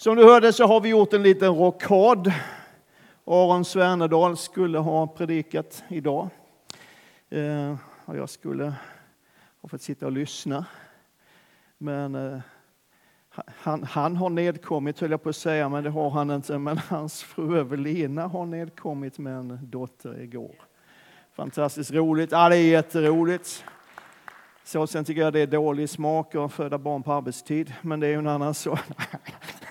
Som 0.00 0.16
du 0.16 0.24
hörde 0.24 0.52
så 0.52 0.66
har 0.66 0.80
vi 0.80 0.88
gjort 0.88 1.12
en 1.12 1.22
liten 1.22 1.54
rockad. 1.54 2.32
Aron 3.24 3.64
Svernedal 3.64 4.36
skulle 4.36 4.78
ha 4.78 5.06
predikat 5.06 5.84
idag. 5.88 6.28
Eh, 7.30 7.76
och 8.04 8.16
jag 8.16 8.30
skulle 8.30 8.64
ha 9.60 9.68
fått 9.68 9.82
sitta 9.82 10.06
och 10.06 10.12
lyssna. 10.12 10.64
Men 11.78 12.14
eh, 12.14 12.38
han, 13.46 13.84
han 13.84 14.16
har 14.16 14.30
nedkommit, 14.30 15.00
höll 15.00 15.10
jag 15.10 15.22
på 15.22 15.28
att 15.28 15.36
säga, 15.36 15.68
men 15.68 15.84
det 15.84 15.90
har 15.90 16.10
han 16.10 16.30
inte. 16.30 16.58
Men 16.58 16.78
hans 16.78 17.22
fru 17.22 17.60
Evelina 17.60 18.26
har 18.26 18.46
nedkommit 18.46 19.18
med 19.18 19.34
en 19.36 19.58
dotter 19.62 20.20
igår. 20.20 20.54
Fantastiskt 21.32 21.90
roligt. 21.90 22.32
Ja, 22.32 22.48
det 22.48 22.56
är 22.56 22.70
jätteroligt. 22.70 23.64
Så 24.64 24.86
sen 24.86 25.04
tycker 25.04 25.20
jag 25.20 25.32
det 25.32 25.40
är 25.40 25.46
dålig 25.46 25.90
smak 25.90 26.34
att 26.34 26.52
föda 26.52 26.78
barn 26.78 27.02
på 27.02 27.12
arbetstid, 27.12 27.74
men 27.82 28.00
det 28.00 28.06
är 28.06 28.10
ju 28.10 28.18
en 28.18 28.26
annan 28.26 28.54
sak. 28.54 28.80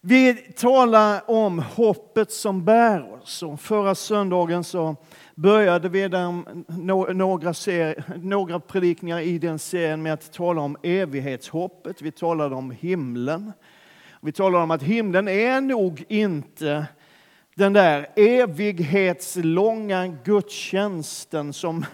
Vi 0.00 0.34
talar 0.34 1.30
om 1.30 1.58
hoppet 1.58 2.32
som 2.32 2.64
bär 2.64 3.12
oss. 3.12 3.42
Och 3.42 3.60
förra 3.60 3.94
söndagen 3.94 4.64
så 4.64 4.96
började 5.34 5.88
vi 5.88 6.08
den, 6.08 6.64
några, 7.14 7.54
ser, 7.54 8.04
några 8.16 8.60
predikningar 8.60 9.20
i 9.20 9.38
den 9.38 9.58
serien 9.58 10.02
med 10.02 10.12
att 10.12 10.32
tala 10.32 10.60
om 10.60 10.76
evighetshoppet. 10.82 12.02
Vi 12.02 12.12
talade 12.12 12.54
om 12.54 12.70
himlen. 12.70 13.52
Vi 14.20 14.32
talade 14.32 14.64
om 14.64 14.70
att 14.70 14.82
himlen 14.82 15.28
är 15.28 15.60
nog 15.60 16.04
inte 16.08 16.86
den 17.54 17.72
där 17.72 18.06
evighetslånga 18.16 20.06
gudstjänsten 20.24 21.52
som 21.52 21.84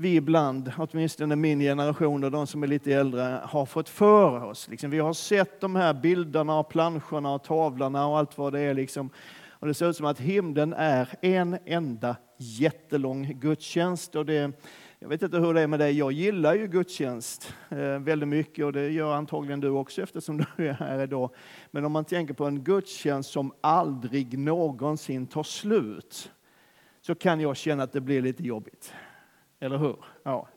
vi 0.00 0.14
ibland, 0.16 0.72
åtminstone 0.76 1.36
min 1.36 1.60
generation 1.60 2.24
och 2.24 2.30
de 2.30 2.46
som 2.46 2.62
är 2.62 2.66
lite 2.66 2.92
äldre, 2.92 3.40
har 3.44 3.66
fått 3.66 3.88
för 3.88 4.44
oss. 4.44 4.68
Liksom, 4.68 4.90
vi 4.90 4.98
har 4.98 5.12
sett 5.12 5.60
de 5.60 5.76
här 5.76 5.94
bilderna 5.94 6.58
och 6.58 6.68
planscherna 6.68 7.34
och 7.34 7.44
tavlorna 7.44 8.06
och 8.06 8.18
allt 8.18 8.38
vad 8.38 8.52
det 8.52 8.60
är. 8.60 8.74
Liksom. 8.74 9.10
Och 9.50 9.66
det 9.66 9.74
ser 9.74 9.90
ut 9.90 9.96
som 9.96 10.06
att 10.06 10.20
himlen 10.20 10.72
är 10.72 11.08
en 11.22 11.58
enda 11.64 12.16
jättelång 12.36 13.32
gudstjänst. 13.40 14.14
Och 14.14 14.26
det, 14.26 14.52
jag 14.98 15.08
vet 15.08 15.22
inte 15.22 15.38
hur 15.38 15.54
det 15.54 15.60
är 15.60 15.66
med 15.66 15.78
dig, 15.78 15.98
jag 15.98 16.12
gillar 16.12 16.54
ju 16.54 16.66
gudstjänst 16.66 17.54
eh, 17.68 17.78
väldigt 17.78 18.28
mycket 18.28 18.64
och 18.64 18.72
det 18.72 18.88
gör 18.88 19.14
antagligen 19.14 19.60
du 19.60 19.68
också 19.68 20.02
eftersom 20.02 20.36
du 20.56 20.68
är 20.68 20.72
här 20.72 21.02
idag. 21.02 21.30
Men 21.70 21.84
om 21.84 21.92
man 21.92 22.04
tänker 22.04 22.34
på 22.34 22.44
en 22.44 22.64
gudstjänst 22.64 23.30
som 23.30 23.52
aldrig 23.60 24.38
någonsin 24.38 25.26
tar 25.26 25.42
slut 25.42 26.30
så 27.00 27.14
kan 27.14 27.40
jag 27.40 27.56
känna 27.56 27.82
att 27.82 27.92
det 27.92 28.00
blir 28.00 28.22
lite 28.22 28.42
jobbigt. 28.42 28.92
Eller 29.60 29.78
hur? 29.78 29.96
Ja. 30.22 30.48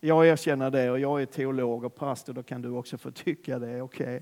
Jag 0.00 0.26
erkänner 0.26 0.70
det 0.70 0.90
och 0.90 1.00
jag 1.00 1.22
är 1.22 1.26
teolog 1.26 1.84
och 1.84 1.94
pastor, 1.94 2.32
då 2.32 2.42
kan 2.42 2.62
du 2.62 2.70
också 2.70 2.98
få 2.98 3.10
tycka 3.10 3.58
det. 3.58 3.82
Okay. 3.82 4.20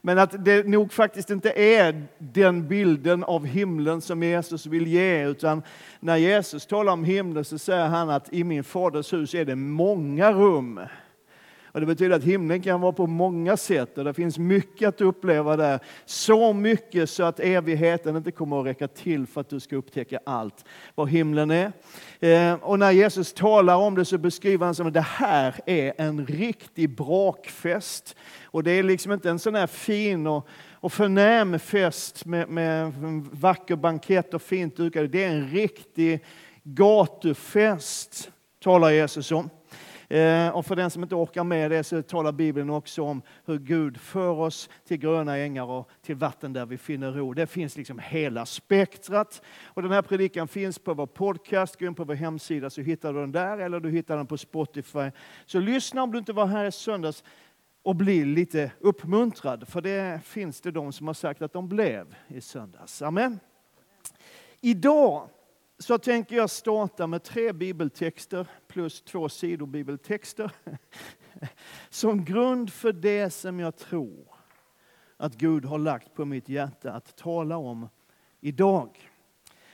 Men 0.00 0.18
att 0.18 0.44
det 0.44 0.66
nog 0.66 0.92
faktiskt 0.92 1.30
inte 1.30 1.50
är 1.50 2.02
den 2.18 2.68
bilden 2.68 3.24
av 3.24 3.46
himlen 3.46 4.00
som 4.00 4.22
Jesus 4.22 4.66
vill 4.66 4.86
ge, 4.86 5.26
utan 5.26 5.62
när 6.00 6.16
Jesus 6.16 6.66
talar 6.66 6.92
om 6.92 7.04
himlen 7.04 7.44
så 7.44 7.58
säger 7.58 7.86
han 7.86 8.10
att 8.10 8.32
i 8.32 8.44
min 8.44 8.64
faders 8.64 9.12
hus 9.12 9.34
är 9.34 9.44
det 9.44 9.56
många 9.56 10.32
rum. 10.32 10.80
Och 11.74 11.80
det 11.80 11.86
betyder 11.86 12.16
att 12.16 12.24
himlen 12.24 12.62
kan 12.62 12.80
vara 12.80 12.92
på 12.92 13.06
många 13.06 13.56
sätt 13.56 13.98
och 13.98 14.04
det 14.04 14.14
finns 14.14 14.38
mycket 14.38 14.88
att 14.88 15.00
uppleva 15.00 15.56
där. 15.56 15.80
Så 16.04 16.52
mycket 16.52 17.10
så 17.10 17.22
att 17.22 17.40
evigheten 17.40 18.16
inte 18.16 18.30
kommer 18.30 18.60
att 18.60 18.66
räcka 18.66 18.88
till 18.88 19.26
för 19.26 19.40
att 19.40 19.48
du 19.48 19.60
ska 19.60 19.76
upptäcka 19.76 20.20
allt 20.26 20.64
vad 20.94 21.08
himlen 21.08 21.50
är. 21.50 21.72
Eh, 22.20 22.54
och 22.54 22.78
när 22.78 22.90
Jesus 22.90 23.32
talar 23.32 23.76
om 23.76 23.94
det 23.94 24.04
så 24.04 24.18
beskriver 24.18 24.66
han 24.66 24.74
som 24.74 24.86
att 24.86 24.94
det 24.94 25.00
här 25.00 25.54
är 25.66 25.92
en 25.96 26.26
riktig 26.26 26.96
brakfest. 26.96 28.16
Och 28.44 28.62
det 28.62 28.70
är 28.70 28.82
liksom 28.82 29.12
inte 29.12 29.30
en 29.30 29.38
sån 29.38 29.54
här 29.54 29.66
fin 29.66 30.26
och, 30.26 30.48
och 30.72 30.92
förnäm 30.92 31.58
fest 31.58 32.24
med, 32.24 32.48
med 32.48 32.92
vacker 33.32 33.76
bankett 33.76 34.34
och 34.34 34.42
fint 34.42 34.76
dukade. 34.76 35.08
Det 35.08 35.24
är 35.24 35.30
en 35.30 35.48
riktig 35.48 36.24
gatufest, 36.62 38.30
talar 38.62 38.90
Jesus 38.90 39.32
om. 39.32 39.50
Eh, 40.08 40.48
och 40.48 40.66
för 40.66 40.76
den 40.76 40.90
som 40.90 41.02
inte 41.02 41.14
orkar 41.14 41.44
med 41.44 41.70
det 41.70 41.84
så 41.84 42.02
talar 42.02 42.32
Bibeln 42.32 42.70
också 42.70 43.02
om 43.02 43.22
hur 43.44 43.58
Gud 43.58 44.00
för 44.00 44.30
oss 44.30 44.70
till 44.84 44.96
gröna 44.96 45.38
ängar 45.38 45.64
och 45.64 45.90
till 46.02 46.16
vatten 46.16 46.52
där 46.52 46.66
vi 46.66 46.78
finner 46.78 47.12
ro. 47.12 47.34
Det 47.34 47.46
finns 47.46 47.76
liksom 47.76 47.98
hela 47.98 48.46
spektrat. 48.46 49.42
Och 49.64 49.82
den 49.82 49.92
här 49.92 50.02
predikan 50.02 50.48
finns 50.48 50.78
på 50.78 50.94
vår 50.94 51.06
podcast. 51.06 51.80
Gå 51.80 51.86
in 51.86 51.94
på 51.94 52.04
vår 52.04 52.14
hemsida 52.14 52.70
så 52.70 52.80
hittar 52.80 53.12
du 53.12 53.20
den 53.20 53.32
där 53.32 53.58
eller 53.58 53.80
du 53.80 53.90
hittar 53.90 54.16
den 54.16 54.26
på 54.26 54.38
Spotify. 54.38 55.10
Så 55.46 55.58
lyssna 55.58 56.02
om 56.02 56.12
du 56.12 56.18
inte 56.18 56.32
var 56.32 56.46
här 56.46 56.64
i 56.64 56.72
söndags 56.72 57.24
och 57.82 57.96
bli 57.96 58.24
lite 58.24 58.72
uppmuntrad. 58.80 59.68
För 59.68 59.80
det 59.80 60.20
finns 60.24 60.60
det 60.60 60.70
de 60.70 60.92
som 60.92 61.06
har 61.06 61.14
sagt 61.14 61.42
att 61.42 61.52
de 61.52 61.68
blev 61.68 62.14
i 62.28 62.40
söndags. 62.40 63.02
Amen. 63.02 63.40
Idag 64.60 65.28
så 65.84 65.98
tänker 65.98 66.36
jag 66.36 66.50
starta 66.50 67.06
med 67.06 67.22
tre 67.22 67.52
bibeltexter 67.52 68.46
plus 68.68 69.02
två 69.02 69.28
sidobibeltexter 69.28 70.50
som 71.90 72.24
grund 72.24 72.72
för 72.72 72.92
det 72.92 73.30
som 73.30 73.60
jag 73.60 73.76
tror 73.76 74.26
att 75.16 75.34
Gud 75.34 75.64
har 75.64 75.78
lagt 75.78 76.14
på 76.14 76.24
mitt 76.24 76.48
hjärta 76.48 76.92
att 76.92 77.16
tala 77.16 77.56
om 77.56 77.88
idag. 78.40 79.10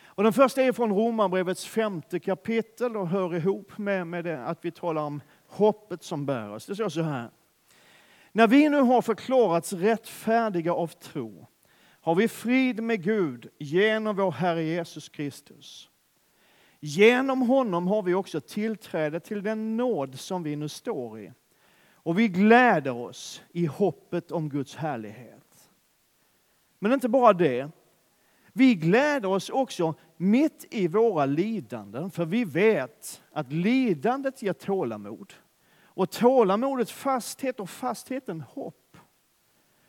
Och 0.04 0.22
den 0.22 0.32
första 0.32 0.62
är 0.62 0.72
från 0.72 0.93
Romarbrevets 0.93 1.66
femte 1.66 2.21
kapitel 2.21 2.97
och 2.97 3.09
hör 3.09 3.34
ihop 3.34 3.78
med, 3.78 4.06
med 4.06 4.25
det, 4.25 4.44
att 4.44 4.65
vi 4.65 4.71
talar 4.71 5.03
om 5.03 5.21
hoppet 5.47 6.03
som 6.03 6.27
bär 6.27 6.50
oss. 6.50 6.66
Det 6.66 6.75
står 6.75 6.88
så 6.88 7.03
här. 7.03 7.31
När 8.32 8.47
vi 8.47 8.69
nu 8.69 8.81
har 8.81 9.03
förklarats 9.03 9.72
rättfärdiga 9.72 10.75
av 10.75 10.87
tro 10.87 11.47
har 12.00 12.15
vi 12.15 12.28
frid 12.28 12.82
med 12.82 13.03
Gud 13.03 13.48
genom 13.59 14.16
vår 14.16 14.32
Herre 14.32 14.62
Jesus 14.62 15.09
Kristus. 15.09 15.89
Genom 16.80 17.42
honom 17.42 17.88
har 17.88 18.02
vi 18.02 18.14
också 18.14 18.41
tillträde 18.41 19.20
till 19.20 19.42
den 19.42 19.76
nåd 19.76 20.18
som 20.18 20.42
vi 20.42 20.56
nu 20.56 20.68
står 20.68 21.20
i. 21.20 21.32
Och 21.92 22.18
vi 22.18 22.28
gläder 22.28 22.96
oss 22.96 23.42
i 23.52 23.66
hoppet 23.66 24.32
om 24.32 24.48
Guds 24.48 24.76
härlighet. 24.76 25.70
Men 26.78 26.92
inte 26.92 27.08
bara 27.08 27.32
det. 27.32 27.70
Vi 28.52 28.74
gläder 28.74 29.28
oss 29.28 29.50
också 29.50 29.94
mitt 30.16 30.66
i 30.70 30.88
våra 30.88 31.26
lidanden, 31.26 32.10
för 32.10 32.24
vi 32.24 32.44
vet 32.44 33.22
att 33.32 33.52
lidandet 33.52 34.42
ger 34.42 34.52
tålamod. 34.52 35.32
Och 35.82 36.10
tålamodet 36.10 36.91
fasthet 36.91 37.60
och 37.60 37.70
fastheten 37.70 38.41
hopp. 38.41 38.97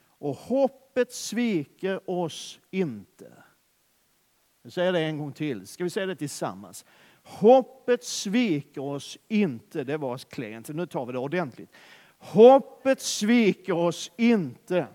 Och 0.03 0.35
hoppet 0.35 1.13
sviker 1.13 2.09
oss 2.09 2.59
inte. 2.71 3.40
Jag 4.61 4.73
säger 4.73 4.93
det 4.93 4.99
en 4.99 5.17
gång 5.17 5.33
till. 5.33 5.67
Ska 5.67 5.83
vi 5.83 5.89
säga 5.89 6.05
det 6.05 6.15
tillsammans? 6.15 6.85
Hoppet 7.23 8.03
sviker 8.03 8.81
oss 8.81 9.17
inte. 9.27 9.83
Det 9.83 9.97
var 9.97 10.17
klent. 10.17 10.69
Nu 10.69 10.85
tar 10.85 11.05
vi 11.05 11.13
det 11.13 11.19
ordentligt. 11.19 11.71
Hoppet 12.17 13.01
sviker 13.01 13.73
oss 13.73 14.11
inte. 14.17 14.87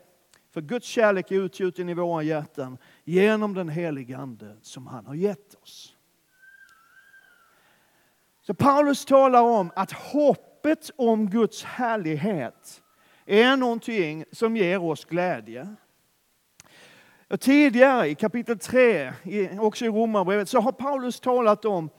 För 0.51 0.61
Guds 0.61 0.87
kärlek 0.87 1.31
är 1.31 1.37
utgjuten 1.37 1.89
i 1.89 1.95
våra 1.95 2.23
hjärtan 2.23 2.79
genom 3.05 3.55
den 3.55 3.69
helige 3.69 4.17
Ande 4.17 4.57
som 4.63 4.87
han 4.87 5.07
har 5.07 5.15
gett 5.15 5.55
oss. 5.55 5.97
Så 8.43 8.55
Paulus 8.55 9.05
talar 9.05 9.43
om 9.43 9.71
att 9.77 9.93
hoppet 9.93 10.91
om 10.97 11.31
Guds 11.31 11.65
härlighet 11.65 12.83
är 13.27 13.57
någonting 13.57 14.25
som 14.33 14.57
ger 14.57 14.83
oss 14.83 15.05
glädje. 15.05 15.77
Och 17.31 17.41
tidigare 17.41 18.09
i 18.09 18.15
kapitel 18.15 18.59
3, 18.59 19.13
också 19.61 19.85
i 19.85 19.89
Romarbrevet, 19.89 20.49
så 20.49 20.61
har 20.61 20.73
Paulus 20.73 21.21
talat 21.21 21.65
om 21.65 21.91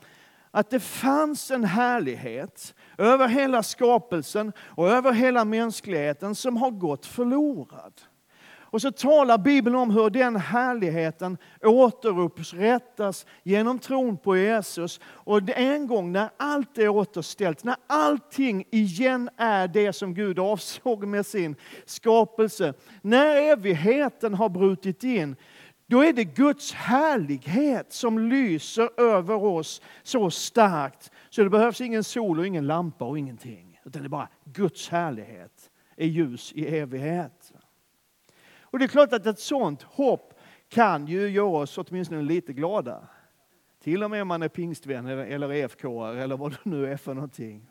att 0.52 0.70
det 0.70 0.80
fanns 0.80 1.52
en 1.52 1.64
härlighet 1.64 2.76
över 2.98 3.28
hela 3.28 3.64
skapelsen 3.64 4.54
och 4.60 4.90
över 4.90 5.12
hela 5.12 5.46
mänskligheten 5.46 6.36
som 6.36 6.58
har 6.58 6.72
gått 6.72 7.06
förlorad. 7.06 7.94
Och 8.70 8.82
så 8.82 8.92
talar 8.92 9.38
Bibeln 9.38 9.76
om 9.76 9.92
hur 9.92 10.10
den 10.10 10.36
härligheten 10.36 11.38
återupprättas 11.64 13.26
genom 13.44 13.80
tron 13.80 14.18
på 14.18 14.38
Jesus. 14.38 15.00
Och 15.06 15.50
en 15.50 15.88
gång 15.88 16.12
när 16.12 16.30
allt 16.38 16.78
är 16.78 16.90
återställt, 16.90 17.64
när 17.64 17.76
allting 17.88 18.66
igen 18.72 19.30
är 19.38 19.68
det 19.68 19.94
som 19.94 20.14
Gud 20.14 20.40
avsåg 20.40 21.08
med 21.08 21.26
sin 21.26 21.56
skapelse, 21.86 22.74
när 23.02 23.36
evigheten 23.36 24.34
har 24.34 24.50
brutit 24.50 25.04
in, 25.04 25.36
då 25.88 26.04
är 26.04 26.14
det 26.14 26.24
Guds 26.24 26.74
härlighet 26.74 27.94
som 27.94 28.20
lyser 28.20 29.02
över 29.02 29.44
oss 29.44 29.82
så 30.04 30.32
starkt 30.32 31.12
så 31.30 31.44
det 31.44 31.50
behövs 31.50 31.82
ingen 31.82 32.04
sol 32.04 32.40
och 32.40 32.48
ingen 32.48 32.68
lampa 32.68 33.06
och 33.06 33.20
ingenting. 33.20 33.80
Utan 33.86 34.02
det 34.02 34.08
är 34.08 34.10
bara 34.10 34.30
Guds 34.44 34.90
härlighet 34.90 35.72
är 35.98 36.08
ljus 36.08 36.54
i 36.56 36.78
evighet. 36.78 37.54
Och 38.70 38.80
det 38.80 38.86
är 38.86 38.90
klart 38.90 39.14
att 39.14 39.26
ett 39.26 39.40
sånt 39.40 39.84
hopp 39.84 40.34
kan 40.70 41.08
ju 41.08 41.30
göra 41.30 41.48
oss 41.48 41.78
åtminstone 41.78 42.22
lite 42.22 42.54
glada. 42.54 43.08
Till 43.80 44.04
och 44.04 44.12
med 44.12 44.22
om 44.22 44.28
man 44.28 44.44
är 44.44 44.50
pingstvän 44.50 45.08
eller 45.08 45.54
EFK 45.54 46.06
eller 46.06 46.38
vad 46.38 46.52
det 46.52 46.66
nu 46.66 46.92
är 46.92 46.98
för 46.98 47.14
någonting. 47.14 47.68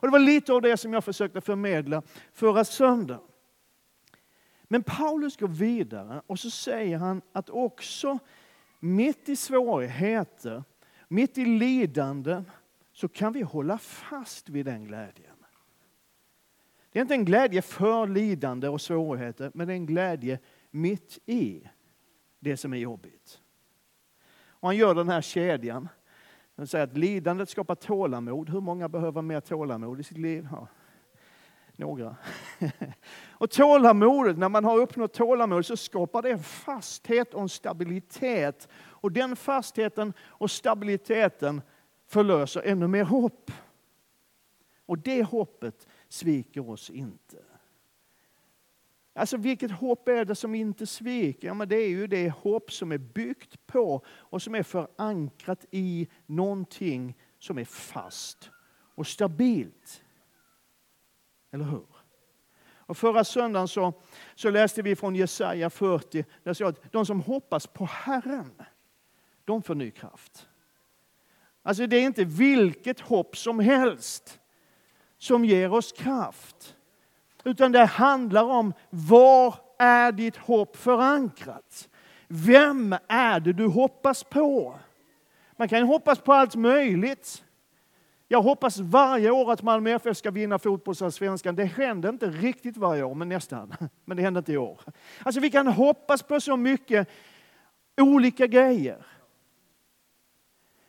Och 0.00 0.06
det 0.06 0.12
var 0.12 0.18
lite 0.18 0.52
av 0.52 0.62
det 0.62 0.76
som 0.76 0.92
jag 0.92 1.04
försökte 1.04 1.40
förmedla 1.40 2.02
förra 2.32 2.64
söndagen. 2.64 3.22
Men 4.62 4.82
Paulus 4.82 5.36
går 5.36 5.48
vidare 5.48 6.22
och 6.26 6.38
så 6.38 6.50
säger 6.50 6.98
han 6.98 7.22
att 7.32 7.50
också 7.50 8.18
mitt 8.80 9.28
i 9.28 9.36
svårigheter, 9.36 10.64
mitt 11.08 11.38
i 11.38 11.44
lidande, 11.44 12.42
så 12.92 13.08
kan 13.08 13.32
vi 13.32 13.42
hålla 13.42 13.78
fast 13.78 14.48
vid 14.48 14.66
den 14.66 14.84
glädjen. 14.84 15.27
Det 16.98 17.00
är 17.00 17.04
inte 17.04 17.14
en 17.14 17.24
glädje 17.24 17.62
för 17.62 18.06
lidande 18.06 18.68
och 18.68 18.80
svårigheter, 18.80 19.50
men 19.54 19.66
det 19.66 19.72
är 19.72 19.76
en 19.76 19.86
glädje 19.86 20.38
mitt 20.70 21.18
i 21.26 21.68
det 22.38 22.56
som 22.56 22.72
är 22.72 22.76
jobbigt. 22.76 23.40
Och 24.50 24.68
han 24.68 24.76
gör 24.76 24.94
den 24.94 25.08
här 25.08 25.20
kedjan. 25.20 25.88
Han 26.56 26.66
säger 26.66 26.84
att 26.84 26.96
lidandet 26.96 27.48
skapar 27.48 27.74
tålamod. 27.74 28.48
Hur 28.48 28.60
många 28.60 28.88
behöver 28.88 29.22
mer 29.22 29.40
tålamod 29.40 30.00
i 30.00 30.02
sitt 30.02 30.18
liv? 30.18 30.48
Ja. 30.50 30.66
Några. 31.76 32.16
och 33.30 33.50
tålamodet, 33.50 34.38
när 34.38 34.48
man 34.48 34.64
har 34.64 34.78
uppnått 34.78 35.12
tålamod 35.12 35.66
så 35.66 35.76
skapar 35.76 36.22
det 36.22 36.30
en 36.30 36.42
fasthet 36.42 37.34
och 37.34 37.42
en 37.42 37.48
stabilitet. 37.48 38.68
Och 38.84 39.12
den 39.12 39.36
fastheten 39.36 40.12
och 40.20 40.50
stabiliteten 40.50 41.62
förlöser 42.06 42.62
ännu 42.64 42.86
mer 42.86 43.04
hopp. 43.04 43.50
Och 44.86 44.98
det 44.98 45.22
hoppet 45.22 45.87
sviker 46.08 46.70
oss 46.70 46.90
inte. 46.90 47.44
Alltså 49.14 49.36
vilket 49.36 49.70
hopp 49.70 50.08
är 50.08 50.24
det 50.24 50.34
som 50.34 50.54
inte 50.54 50.86
sviker? 50.86 51.48
Ja, 51.48 51.54
men 51.54 51.68
det 51.68 51.76
är 51.76 51.88
ju 51.88 52.06
det 52.06 52.30
hopp 52.30 52.72
som 52.72 52.92
är 52.92 52.98
byggt 52.98 53.66
på 53.66 54.04
och 54.08 54.42
som 54.42 54.54
är 54.54 54.62
förankrat 54.62 55.64
i 55.70 56.08
någonting 56.26 57.16
som 57.38 57.58
är 57.58 57.64
fast 57.64 58.50
och 58.94 59.06
stabilt. 59.06 60.02
Eller 61.50 61.64
hur? 61.64 61.86
Och 62.88 62.96
förra 62.96 63.24
söndagen 63.24 63.68
så, 63.68 63.92
så 64.34 64.50
läste 64.50 64.82
vi 64.82 64.96
från 64.96 65.14
Jesaja 65.14 65.70
40, 65.70 66.22
där 66.22 66.26
det 66.42 66.54
står 66.54 66.66
att 66.66 66.92
de 66.92 67.06
som 67.06 67.20
hoppas 67.20 67.66
på 67.66 67.84
Herren, 67.84 68.62
de 69.44 69.62
får 69.62 69.74
ny 69.74 69.90
kraft. 69.90 70.48
Alltså 71.62 71.86
det 71.86 71.96
är 71.96 72.02
inte 72.02 72.24
vilket 72.24 73.00
hopp 73.00 73.36
som 73.36 73.60
helst 73.60 74.40
som 75.18 75.44
ger 75.44 75.72
oss 75.72 75.92
kraft. 75.92 76.76
Utan 77.44 77.72
det 77.72 77.84
handlar 77.84 78.44
om 78.44 78.72
var 78.90 79.54
är 79.78 80.12
ditt 80.12 80.36
hopp 80.36 80.76
förankrat? 80.76 81.88
Vem 82.28 82.96
är 83.08 83.40
det 83.40 83.52
du 83.52 83.66
hoppas 83.66 84.24
på? 84.24 84.78
Man 85.56 85.68
kan 85.68 85.82
hoppas 85.82 86.18
på 86.18 86.32
allt 86.32 86.54
möjligt. 86.54 87.44
Jag 88.28 88.42
hoppas 88.42 88.78
varje 88.78 89.30
år 89.30 89.52
att 89.52 89.62
Malmö 89.62 89.90
FF 89.90 90.16
ska 90.16 90.30
vinna 90.30 90.58
fotbollsallsvenskan. 90.58 91.56
Det 91.56 91.64
händer 91.64 92.08
inte 92.08 92.26
riktigt 92.26 92.76
varje 92.76 93.02
år, 93.02 93.14
men 93.14 93.28
nästan. 93.28 93.74
Men 94.04 94.16
det 94.16 94.22
händer 94.22 94.38
inte 94.38 94.52
i 94.52 94.56
år. 94.56 94.80
Alltså 95.22 95.40
vi 95.40 95.50
kan 95.50 95.66
hoppas 95.66 96.22
på 96.22 96.40
så 96.40 96.56
mycket 96.56 97.08
olika 98.00 98.46
grejer. 98.46 99.06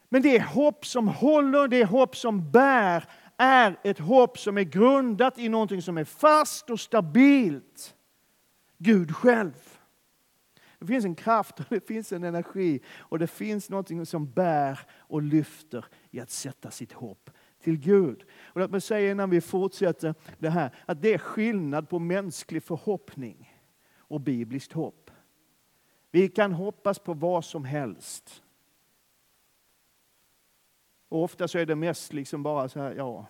Men 0.10 0.22
det 0.22 0.36
är 0.36 0.44
hopp 0.44 0.86
som 0.86 1.08
håller, 1.08 1.68
det 1.68 1.82
är 1.82 1.86
hopp 1.86 2.18
som 2.18 2.52
bär, 2.52 3.04
är 3.40 3.80
ett 3.84 4.00
hopp 4.00 4.40
som 4.40 4.58
är 4.58 4.64
grundat 4.64 5.38
i 5.38 5.50
någonting 5.50 5.82
som 5.82 5.98
är 5.98 6.04
fast 6.04 6.70
och 6.70 6.80
stabilt. 6.80 7.96
Gud 8.78 9.16
själv. 9.16 9.80
Det 10.80 10.86
finns 10.86 11.06
en 11.06 11.16
kraft 11.16 11.60
och 11.60 11.66
det 11.70 11.88
finns 11.88 12.12
en 12.12 12.24
energi 12.24 12.80
och 12.98 13.20
det 13.20 13.28
finns 13.28 13.70
någonting 13.70 14.06
som 14.06 14.32
bär 14.32 14.80
och 14.98 15.22
lyfter 15.22 15.86
i 16.12 16.20
att 16.20 16.30
sätta 16.30 16.72
sitt 16.72 16.94
hopp 16.94 17.30
till 17.64 17.78
Gud. 17.78 18.24
Och 18.44 18.62
låt 18.62 18.72
mig 18.72 18.82
säga 18.82 19.12
innan 19.12 19.30
vi 19.30 19.42
fortsätter 19.42 20.16
det 20.38 20.50
här, 20.50 20.76
att 20.86 21.02
det 21.02 21.14
är 21.14 21.18
skillnad 21.18 21.90
på 21.90 22.00
mänsklig 22.00 22.64
förhoppning 22.64 23.60
och 23.98 24.22
bibliskt 24.22 24.74
hopp. 24.74 25.12
Vi 26.12 26.30
kan 26.30 26.52
hoppas 26.52 27.00
på 27.00 27.14
vad 27.14 27.46
som 27.46 27.66
helst. 27.66 28.44
Och 31.10 31.24
ofta 31.24 31.48
så 31.48 31.58
är 31.58 31.66
det 31.66 31.76
mest 31.76 32.14
liksom 32.14 32.44
bara 32.44 32.70
så 32.70 32.80
här, 32.80 32.94
ja, 32.94 33.28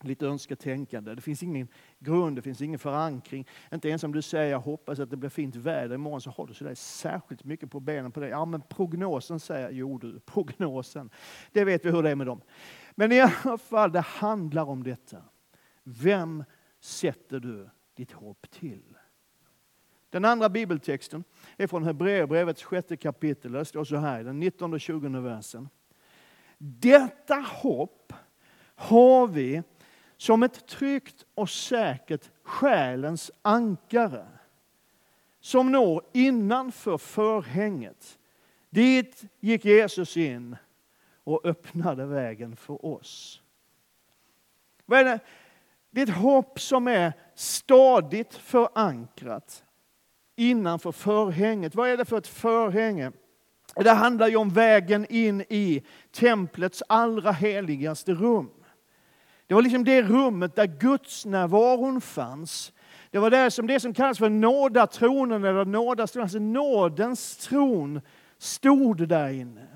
lite 0.00 0.26
önsketänkande. 0.26 1.14
Det 1.14 1.22
finns 1.22 1.42
ingen 1.42 1.68
grund, 1.98 2.36
det 2.36 2.42
finns 2.42 2.62
ingen 2.62 2.78
förankring. 2.78 3.48
Inte 3.72 3.88
ens 3.88 4.04
om 4.04 4.12
du 4.12 4.22
säger 4.22 4.50
jag 4.50 4.60
hoppas 4.60 4.98
att 4.98 5.10
det 5.10 5.16
blir 5.16 5.30
fint 5.30 5.56
väder 5.56 5.94
imorgon 5.94 6.20
så 6.20 6.30
har 6.30 6.46
du 6.46 6.54
sådär 6.54 6.74
särskilt 6.74 7.44
mycket 7.44 7.70
på 7.70 7.80
benen 7.80 8.12
på 8.12 8.20
dig. 8.20 8.30
Ja 8.30 8.44
men 8.44 8.62
prognosen 8.68 9.40
säger, 9.40 9.70
jo 9.70 9.98
du, 9.98 10.20
prognosen. 10.26 11.10
Det 11.52 11.64
vet 11.64 11.84
vi 11.84 11.90
hur 11.90 12.02
det 12.02 12.10
är 12.10 12.14
med 12.14 12.26
dem. 12.26 12.40
Men 12.94 13.12
i 13.12 13.20
alla 13.20 13.58
fall, 13.58 13.92
det 13.92 14.00
handlar 14.00 14.64
om 14.64 14.82
detta. 14.82 15.22
Vem 15.82 16.44
sätter 16.80 17.40
du 17.40 17.68
ditt 17.94 18.12
hopp 18.12 18.50
till? 18.50 18.96
Den 20.10 20.24
andra 20.24 20.48
bibeltexten 20.48 21.24
är 21.56 21.66
från 21.66 21.84
Hebreerbrevets 21.84 22.62
sjätte 22.62 22.96
kapitel. 22.96 23.52
Det 23.52 23.64
står 23.64 23.84
så 23.84 23.96
här, 23.96 24.24
den 24.24 24.40
19 24.40 24.74
och 24.74 24.80
20 24.80 25.20
versen. 25.20 25.68
Detta 26.66 27.34
hopp 27.34 28.12
har 28.74 29.26
vi 29.26 29.62
som 30.16 30.42
ett 30.42 30.66
tryggt 30.66 31.24
och 31.34 31.50
säkert 31.50 32.30
själens 32.42 33.30
ankare 33.42 34.26
som 35.40 35.72
når 35.72 36.02
innanför 36.12 36.98
förhänget. 36.98 38.18
Dit 38.70 39.22
gick 39.40 39.64
Jesus 39.64 40.16
in 40.16 40.56
och 41.24 41.44
öppnade 41.44 42.06
vägen 42.06 42.56
för 42.56 42.86
oss. 42.86 43.42
Vad 44.86 45.00
är 45.00 45.04
det? 45.04 45.20
det 45.90 46.00
är 46.00 46.06
ett 46.06 46.16
hopp 46.16 46.60
som 46.60 46.88
är 46.88 47.12
stadigt 47.34 48.34
förankrat 48.34 49.64
innanför 50.36 50.92
förhänget. 50.92 51.74
Vad 51.74 51.88
är 51.88 51.96
det 51.96 52.04
för 52.04 52.18
ett 52.18 52.26
förhänge? 52.26 53.12
Det 53.76 53.90
handlar 53.90 54.28
ju 54.28 54.36
om 54.36 54.50
vägen 54.50 55.06
in 55.08 55.40
i 55.40 55.82
templets 56.12 56.82
allra 56.88 57.32
heligaste 57.32 58.12
rum. 58.12 58.50
Det 59.46 59.54
var 59.54 59.62
liksom 59.62 59.84
det 59.84 60.02
rummet 60.02 60.56
där 60.56 60.66
Guds 60.66 61.26
närvaron 61.26 62.00
fanns. 62.00 62.72
Det 63.10 63.18
var 63.18 63.30
där 63.30 63.50
som 63.50 63.66
det 63.66 63.80
som 63.80 63.94
kallas 63.94 64.18
för 64.18 64.30
nådatronen 64.30 65.44
eller 65.44 65.64
nådastolen, 65.64 66.24
alltså 66.24 66.38
nådens 66.38 67.36
tron, 67.36 68.00
stod 68.38 69.08
där 69.08 69.28
inne. 69.28 69.66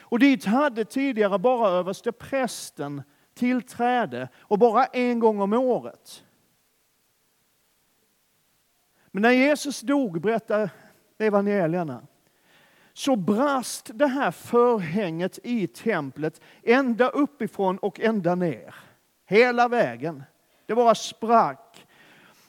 Och 0.00 0.18
dit 0.18 0.44
hade 0.44 0.84
tidigare 0.84 1.38
bara 1.38 1.68
överste 1.68 2.12
prästen 2.12 3.02
tillträde 3.34 4.28
och 4.38 4.58
bara 4.58 4.84
en 4.84 5.18
gång 5.18 5.40
om 5.40 5.52
året. 5.52 6.24
Men 9.10 9.22
när 9.22 9.30
Jesus 9.30 9.80
dog, 9.80 10.20
berättar 10.20 10.70
evangelierna, 11.18 12.06
så 12.96 13.16
brast 13.16 13.90
det 13.94 14.06
här 14.06 14.30
förhänget 14.30 15.38
i 15.42 15.66
templet 15.66 16.40
ända 16.62 17.08
uppifrån 17.08 17.78
och 17.78 18.00
ända 18.00 18.34
ner. 18.34 18.74
Hela 19.26 19.68
vägen. 19.68 20.22
Det 20.66 20.74
bara 20.74 20.94
sprack. 20.94 21.86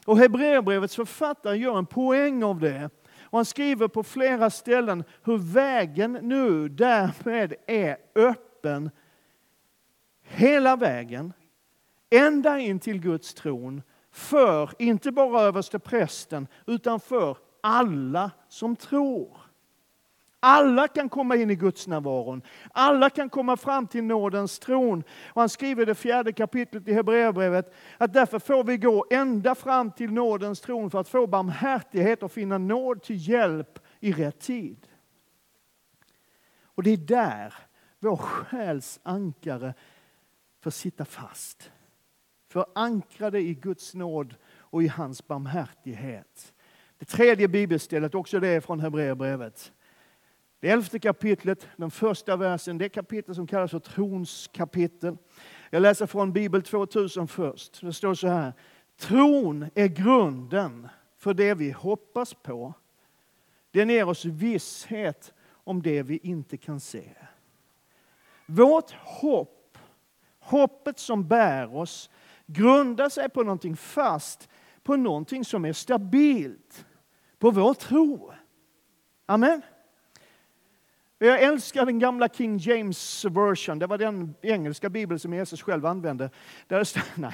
Och 0.06 0.18
Hebreerbrevets 0.18 0.96
författare 0.96 1.58
gör 1.58 1.78
en 1.78 1.86
poäng 1.86 2.44
av 2.44 2.60
det. 2.60 2.90
Och 3.22 3.38
han 3.38 3.46
skriver 3.46 3.88
på 3.88 4.04
flera 4.04 4.50
ställen 4.50 5.04
hur 5.24 5.38
vägen 5.38 6.14
nu 6.22 6.70
därmed 6.70 7.54
är 7.68 7.98
öppen 8.16 8.90
hela 10.22 10.76
vägen, 10.76 11.34
ända 12.10 12.60
in 12.60 12.80
till 12.80 13.00
Guds 13.00 13.34
tron, 13.34 13.82
för 14.12 14.70
inte 14.80 15.12
bara 15.12 15.42
överste 15.42 15.80
prästen, 15.80 16.48
utan 16.66 17.00
för 17.00 17.38
alla 17.62 18.32
som 18.50 18.76
tror. 18.76 19.47
Alla 20.40 20.88
kan 20.88 21.10
komma 21.10 21.36
in 21.36 21.50
i 21.50 21.56
Guds 21.56 21.88
närvaron. 21.88 22.42
Alla 22.72 23.10
kan 23.10 23.30
komma 23.30 23.58
fram 23.58 23.88
till 23.88 24.04
nådens 24.04 24.60
tron. 24.60 25.04
Och 25.28 25.42
han 25.42 25.50
skriver 25.50 25.82
i 25.82 25.86
det 25.86 25.96
fjärde 25.96 26.34
kapitlet 26.34 26.88
i 26.88 26.94
Hebreerbrevet 26.94 27.74
att 27.98 28.14
därför 28.14 28.40
får 28.40 28.64
vi 28.64 28.78
gå 28.78 29.06
ända 29.10 29.56
fram 29.56 29.92
till 29.92 30.12
nådens 30.12 30.62
tron 30.62 30.90
för 30.90 31.00
att 31.00 31.10
få 31.10 31.28
barmhärtighet 31.28 32.24
och 32.24 32.32
finna 32.32 32.58
nåd 32.58 33.04
till 33.04 33.30
hjälp 33.30 33.80
i 34.00 34.14
rätt 34.14 34.40
tid. 34.40 34.88
Och 36.64 36.84
det 36.84 36.92
är 36.92 36.98
där 36.98 37.54
vår 38.00 38.18
själs 38.18 39.00
ankare 39.04 39.74
får 40.62 40.72
sitta 40.72 41.06
fast. 41.06 41.72
Förankrade 42.50 43.40
i 43.40 43.54
Guds 43.54 43.94
nåd 43.94 44.36
och 44.56 44.84
i 44.84 44.88
hans 44.88 45.28
barmhärtighet. 45.28 46.54
Det 46.98 47.06
tredje 47.06 47.48
bibelstället, 47.48 48.16
också 48.16 48.40
det 48.40 48.48
är 48.48 48.62
från 48.62 48.80
Hebreerbrevet. 48.80 49.72
Det 50.60 50.70
elfte 50.70 51.00
kapitlet, 51.00 51.68
den 51.78 51.92
första 51.92 52.36
versen, 52.36 52.78
det 52.78 52.90
kapitel 52.90 53.36
som 53.36 53.48
kallas 53.48 53.72
för 53.72 53.80
trons 53.80 54.50
kapitel. 54.54 55.18
Jag 55.70 55.82
läser 55.82 56.06
från 56.06 56.34
Bibel 56.34 56.62
2000 56.64 57.28
först. 57.28 57.82
Det 57.82 57.94
står 57.94 58.14
så 58.14 58.28
här. 58.28 58.54
Tron 58.98 59.70
är 59.76 59.88
grunden 59.88 60.88
för 61.18 61.34
det 61.34 61.54
vi 61.54 61.72
hoppas 61.72 62.34
på. 62.34 62.74
Den 63.72 63.90
ger 63.90 64.10
oss 64.10 64.26
visshet 64.26 65.34
om 65.50 65.82
det 65.82 66.04
vi 66.04 66.18
inte 66.18 66.58
kan 66.58 66.80
se. 66.80 67.10
Vårt 68.46 68.92
hopp, 68.92 69.78
hoppet 70.40 71.00
som 71.00 71.28
bär 71.28 71.76
oss, 71.76 72.10
grundar 72.46 73.10
sig 73.10 73.30
på 73.30 73.44
någonting 73.44 73.76
fast, 73.76 74.50
på 74.84 74.96
någonting 74.96 75.46
som 75.46 75.66
är 75.66 75.74
stabilt, 75.74 76.86
på 77.40 77.52
vår 77.52 77.74
tro. 77.74 78.34
Amen. 79.26 79.62
Jag 81.20 81.42
älskar 81.42 81.86
den 81.86 82.00
gamla 82.00 82.30
King 82.30 82.58
James 82.58 83.26
version. 83.26 83.80
Det 83.80 83.88
var 83.88 83.98
den 83.98 84.36
engelska 84.42 84.90
bibeln 84.90 85.20
som 85.20 85.34
Jesus 85.34 85.62
själv 85.62 85.86
använde. 85.86 86.30
Där 86.68 86.84
står, 86.84 87.04
nej. 87.16 87.34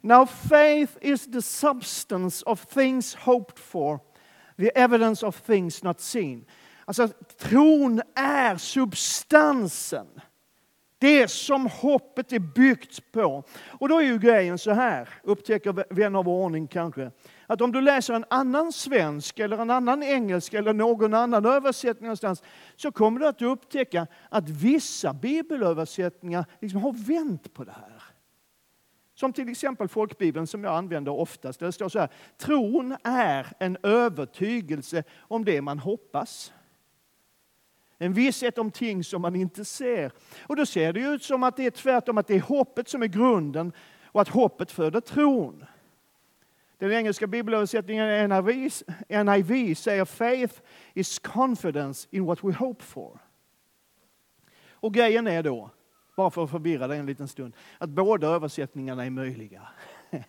Now 0.00 0.26
faith 0.26 0.92
is 1.00 1.32
the 1.32 1.42
substance 1.42 2.44
of 2.46 2.66
things 2.66 3.14
hoped 3.14 3.58
for, 3.58 4.00
the 4.56 4.68
evidence 4.68 5.26
of 5.26 5.40
things 5.40 5.82
not 5.82 6.00
seen. 6.00 6.44
Alltså 6.84 7.08
tron 7.38 8.02
är 8.14 8.56
substansen. 8.56 10.06
Det 10.98 11.28
som 11.28 11.66
hoppet 11.66 12.32
är 12.32 12.38
byggt 12.38 13.12
på. 13.12 13.44
Och 13.66 13.88
då 13.88 13.98
är 13.98 14.04
ju 14.04 14.18
grejen 14.18 14.58
så 14.58 14.72
här, 14.72 15.08
upptäcker 15.22 15.94
vän 15.94 16.16
av 16.16 16.28
ordning 16.28 16.66
kanske, 16.66 17.10
att 17.54 17.60
om 17.60 17.72
du 17.72 17.80
läser 17.80 18.14
en 18.14 18.24
annan 18.30 18.72
svensk 18.72 19.38
eller 19.38 19.58
en 19.58 19.70
annan 19.70 20.02
engelsk 20.02 20.54
eller 20.54 20.72
någon 20.72 21.14
annan 21.14 21.46
översättning 21.46 22.06
någonstans 22.06 22.42
så 22.76 22.92
kommer 22.92 23.20
du 23.20 23.26
att 23.26 23.42
upptäcka 23.42 24.06
att 24.28 24.48
vissa 24.48 25.12
bibelöversättningar 25.12 26.44
liksom 26.60 26.82
har 26.82 26.92
vänt 26.92 27.54
på 27.54 27.64
det 27.64 27.72
här. 27.72 28.02
Som 29.14 29.32
till 29.32 29.48
exempel 29.48 29.88
folkbibeln 29.88 30.46
som 30.46 30.64
jag 30.64 30.74
använder 30.74 31.12
oftast. 31.12 31.60
Där 31.60 31.66
det 31.66 31.72
står 31.72 31.88
så 31.88 31.98
här, 31.98 32.08
tron 32.36 32.96
är 33.04 33.46
en 33.58 33.76
övertygelse 33.82 35.04
om 35.18 35.44
det 35.44 35.62
man 35.62 35.78
hoppas. 35.78 36.52
En 37.98 38.12
visshet 38.12 38.58
om 38.58 38.70
ting 38.70 39.04
som 39.04 39.22
man 39.22 39.36
inte 39.36 39.64
ser. 39.64 40.12
Och 40.42 40.56
då 40.56 40.66
ser 40.66 40.92
det 40.92 41.00
ut 41.00 41.22
som 41.22 41.42
att 41.42 41.56
det 41.56 41.66
är 41.66 41.70
tvärtom, 41.70 42.18
att 42.18 42.26
det 42.26 42.34
är 42.34 42.40
hoppet 42.40 42.88
som 42.88 43.02
är 43.02 43.06
grunden 43.06 43.72
och 44.04 44.20
att 44.20 44.28
hoppet 44.28 44.70
föder 44.70 45.00
tron. 45.00 45.64
Den 46.84 46.92
engelska 46.92 47.26
bibelöversättningen 47.26 48.28
NIV, 48.28 48.72
NIV 49.08 49.74
säger 49.74 50.04
faith 50.04 50.54
is 50.94 51.18
confidence 51.18 52.08
in 52.10 52.24
what 52.24 52.44
we 52.44 52.52
hope 52.52 52.84
for. 52.84 53.18
Och 54.70 54.94
grejen 54.94 55.26
är 55.26 55.42
då, 55.42 55.70
bara 56.16 56.30
för 56.30 56.44
att 56.44 56.50
förvirra 56.50 56.86
dig 56.86 56.98
en 56.98 57.06
liten 57.06 57.28
stund, 57.28 57.56
att 57.78 57.90
båda 57.90 58.28
översättningarna 58.28 59.06
är 59.06 59.10
möjliga. 59.10 59.68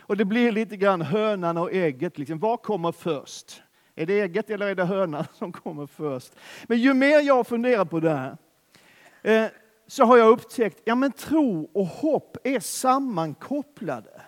Och 0.00 0.16
det 0.16 0.24
blir 0.24 0.52
lite 0.52 0.76
grann 0.76 1.02
hönan 1.02 1.58
och 1.58 1.72
ägget, 1.72 2.18
liksom. 2.18 2.38
vad 2.38 2.62
kommer 2.62 2.92
först? 2.92 3.62
Är 3.94 4.06
det 4.06 4.20
ägget 4.20 4.50
eller 4.50 4.66
är 4.66 4.74
det 4.74 4.84
hönan 4.84 5.24
som 5.34 5.52
kommer 5.52 5.86
först? 5.86 6.32
Men 6.64 6.78
ju 6.78 6.94
mer 6.94 7.20
jag 7.20 7.46
funderar 7.46 7.84
på 7.84 8.00
det 8.00 8.14
här, 8.14 8.36
eh, 9.22 9.50
så 9.86 10.04
har 10.04 10.16
jag 10.16 10.28
upptäckt, 10.28 10.82
ja 10.84 10.94
men 10.94 11.12
tro 11.12 11.70
och 11.72 11.86
hopp 11.86 12.36
är 12.44 12.60
sammankopplade 12.60 14.25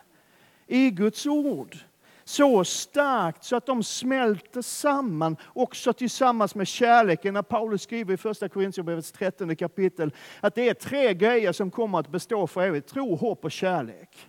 i 0.68 0.90
Guds 0.90 1.26
ord. 1.26 1.76
Så 2.24 2.64
starkt 2.64 3.44
så 3.44 3.56
att 3.56 3.66
de 3.66 3.82
smälter 3.82 4.62
samman, 4.62 5.36
också 5.54 5.92
tillsammans 5.92 6.54
med 6.54 6.68
kärleken. 6.68 7.34
När 7.34 7.42
Paulus 7.42 7.82
skriver 7.82 8.14
i 8.14 8.16
första 8.16 8.48
Korintierbrevets 8.48 9.12
13 9.12 9.56
kapitel 9.56 10.14
att 10.40 10.54
det 10.54 10.68
är 10.68 10.74
tre 10.74 11.14
grejer 11.14 11.52
som 11.52 11.70
kommer 11.70 11.98
att 11.98 12.08
bestå 12.08 12.46
för 12.46 12.62
evigt. 12.62 12.88
Tro, 12.88 13.16
hopp 13.16 13.44
och 13.44 13.52
kärlek. 13.52 14.28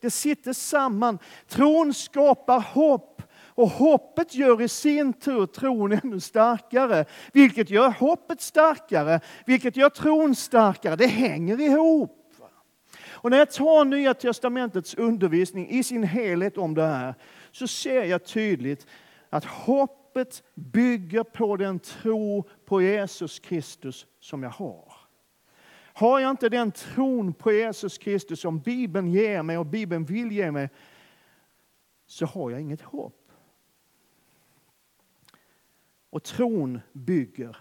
Det 0.00 0.10
sitter 0.10 0.52
samman. 0.52 1.18
Tron 1.48 1.94
skapar 1.94 2.60
hopp 2.60 3.22
och 3.54 3.68
hoppet 3.68 4.34
gör 4.34 4.62
i 4.62 4.68
sin 4.68 5.12
tur 5.12 5.46
tron 5.46 5.92
ännu 5.92 6.20
starkare. 6.20 7.04
Vilket 7.32 7.70
gör 7.70 7.88
hoppet 7.90 8.40
starkare, 8.40 9.20
vilket 9.46 9.76
gör 9.76 9.88
tron 9.88 10.34
starkare. 10.34 10.96
Det 10.96 11.06
hänger 11.06 11.60
ihop. 11.60 12.21
Och 13.22 13.30
när 13.30 13.38
jag 13.38 13.50
tar 13.50 13.84
Nya 13.84 14.14
Testamentets 14.14 14.94
undervisning 14.94 15.70
i 15.70 15.84
sin 15.84 16.02
helhet 16.02 16.58
om 16.58 16.74
det 16.74 16.86
här 16.86 17.14
så 17.50 17.66
ser 17.66 18.04
jag 18.04 18.24
tydligt 18.24 18.86
att 19.30 19.44
hoppet 19.44 20.42
bygger 20.54 21.22
på 21.22 21.56
den 21.56 21.78
tro 21.78 22.48
på 22.64 22.82
Jesus 22.82 23.38
Kristus 23.38 24.06
som 24.20 24.42
jag 24.42 24.50
har. 24.50 24.92
Har 25.94 26.20
jag 26.20 26.30
inte 26.30 26.48
den 26.48 26.72
tron 26.72 27.34
på 27.34 27.52
Jesus 27.52 27.98
Kristus 27.98 28.40
som 28.40 28.60
Bibeln 28.60 29.12
ger 29.12 29.42
mig 29.42 29.58
och 29.58 29.66
Bibeln 29.66 30.04
vill 30.04 30.32
ge 30.32 30.50
mig 30.50 30.70
så 32.06 32.26
har 32.26 32.50
jag 32.50 32.60
inget 32.60 32.82
hopp. 32.82 33.32
Och 36.10 36.22
tron 36.22 36.80
bygger 36.92 37.56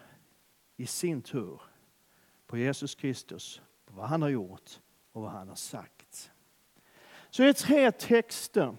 i 0.77 0.85
sin 0.85 1.21
tur 1.21 1.61
på 2.47 2.57
Jesus 2.57 2.95
Kristus, 2.95 3.61
på 3.85 3.93
vad 3.93 4.07
han 4.07 4.21
har 4.21 4.29
gjort 4.29 4.79
och 5.11 5.21
vad 5.21 5.31
han 5.31 5.49
har 5.49 5.55
sagt. 5.55 6.31
Så 7.29 7.43
det 7.43 7.49
är 7.49 7.53
tre 7.53 7.91
texter 7.91 8.75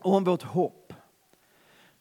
om 0.00 0.24
vårt 0.24 0.42
hopp. 0.42 0.92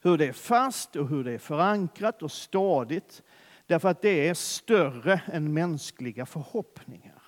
Hur 0.02 0.18
det 0.18 0.26
är 0.26 0.34
fast 0.34 0.96
och 0.96 1.08
hur 1.08 1.24
det 1.24 1.32
är 1.32 1.38
förankrat 1.38 2.24
och 2.24 2.32
stadigt. 2.32 3.24
Därför 3.66 3.90
att 3.90 4.02
det 4.02 4.28
är 4.28 4.34
större 4.34 5.22
än 5.26 5.54
mänskliga 5.54 6.26
förhoppningar. 6.26 7.22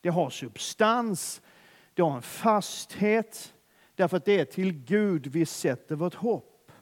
Det 0.00 0.08
har 0.08 0.30
substans, 0.30 1.42
det 1.94 2.02
har 2.02 2.16
en 2.16 2.22
fasthet. 2.22 3.54
Därför 3.94 4.16
att 4.16 4.24
det 4.24 4.40
är 4.40 4.44
till 4.44 4.72
Gud 4.72 5.26
vi 5.26 5.46
sätter 5.46 5.94
vårt 5.94 6.14
hopp. 6.14 6.72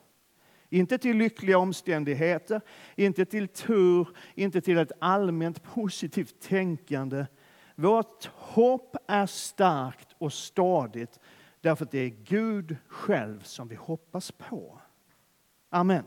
Inte 0.69 0.97
till 0.97 1.17
lyckliga 1.17 1.57
omständigheter, 1.57 2.61
inte 2.95 3.25
till 3.25 3.47
tur, 3.47 4.07
inte 4.35 4.61
till 4.61 4.77
ett 4.77 4.91
allmänt 4.99 5.63
positivt 5.63 6.41
tänkande 6.41 7.25
vårt 7.75 8.25
hopp 8.25 8.95
är 9.07 9.25
starkt 9.25 10.15
och 10.17 10.33
stadigt 10.33 11.19
därför 11.61 11.85
att 11.85 11.91
det 11.91 11.99
är 11.99 12.09
Gud 12.09 12.77
själv 12.87 13.41
som 13.41 13.67
vi 13.67 13.75
hoppas 13.75 14.31
på. 14.31 14.81
Amen. 15.69 16.05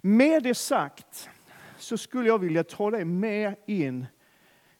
Med 0.00 0.42
det 0.42 0.54
sagt 0.54 1.30
så 1.76 1.98
skulle 1.98 2.28
jag 2.28 2.38
vilja 2.38 2.64
ta 2.64 2.90
dig 2.90 3.04
med 3.04 3.54
in 3.66 4.06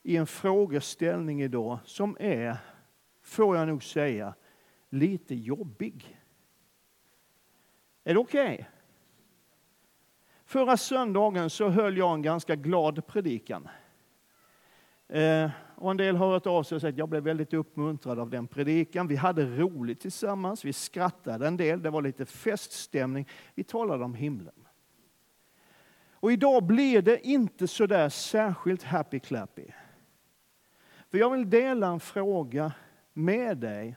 i 0.02 0.16
en 0.16 0.26
frågeställning 0.26 1.42
idag 1.42 1.78
som 1.84 2.16
är, 2.20 2.56
får 3.22 3.56
jag 3.56 3.68
nog 3.68 3.84
säga, 3.84 4.34
lite 4.88 5.34
jobbig. 5.34 6.18
Är 8.04 8.14
det 8.14 8.20
okej? 8.20 8.54
Okay? 8.54 8.64
Förra 10.44 10.76
söndagen 10.76 11.50
så 11.50 11.68
höll 11.68 11.96
jag 11.96 12.14
en 12.14 12.22
ganska 12.22 12.56
glad 12.56 13.06
predikan. 13.06 13.68
Eh, 15.08 15.50
och 15.76 15.90
en 15.90 15.96
del 15.96 16.16
har 16.16 16.28
hört 16.30 16.46
av 16.46 16.62
sig 16.62 16.76
och 16.76 16.82
sagt 16.82 16.92
att 16.92 16.98
jag 16.98 17.08
blev 17.08 17.22
väldigt 17.22 17.54
uppmuntrad 17.54 18.18
av 18.18 18.30
den 18.30 18.46
predikan. 18.46 19.08
Vi 19.08 19.16
hade 19.16 19.44
roligt 19.44 20.00
tillsammans, 20.00 20.64
vi 20.64 20.72
skrattade 20.72 21.46
en 21.46 21.56
del, 21.56 21.82
det 21.82 21.90
var 21.90 22.02
lite 22.02 22.26
feststämning. 22.26 23.28
Vi 23.54 23.64
talade 23.64 24.04
om 24.04 24.14
himlen. 24.14 24.54
Och 26.20 26.32
idag 26.32 26.64
blir 26.64 27.02
det 27.02 27.26
inte 27.26 27.68
så 27.68 27.86
där 27.86 28.08
särskilt 28.08 28.82
happy 28.82 29.20
clappy. 29.20 29.66
För 31.10 31.18
jag 31.18 31.30
vill 31.30 31.50
dela 31.50 31.86
en 31.86 32.00
fråga 32.00 32.72
med 33.12 33.58
dig 33.58 33.96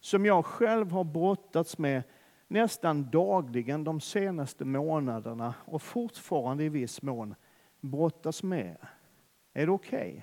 som 0.00 0.26
jag 0.26 0.44
själv 0.44 0.90
har 0.90 1.04
brottats 1.04 1.78
med 1.78 2.02
nästan 2.48 3.10
dagligen 3.10 3.84
de 3.84 4.00
senaste 4.00 4.64
månaderna 4.64 5.54
och 5.64 5.82
fortfarande 5.82 6.64
i 6.64 6.68
viss 6.68 7.02
mån 7.02 7.34
brottas 7.80 8.42
med. 8.42 8.76
Är 9.54 9.66
det 9.66 9.72
okej? 9.72 10.10
Okay? 10.10 10.22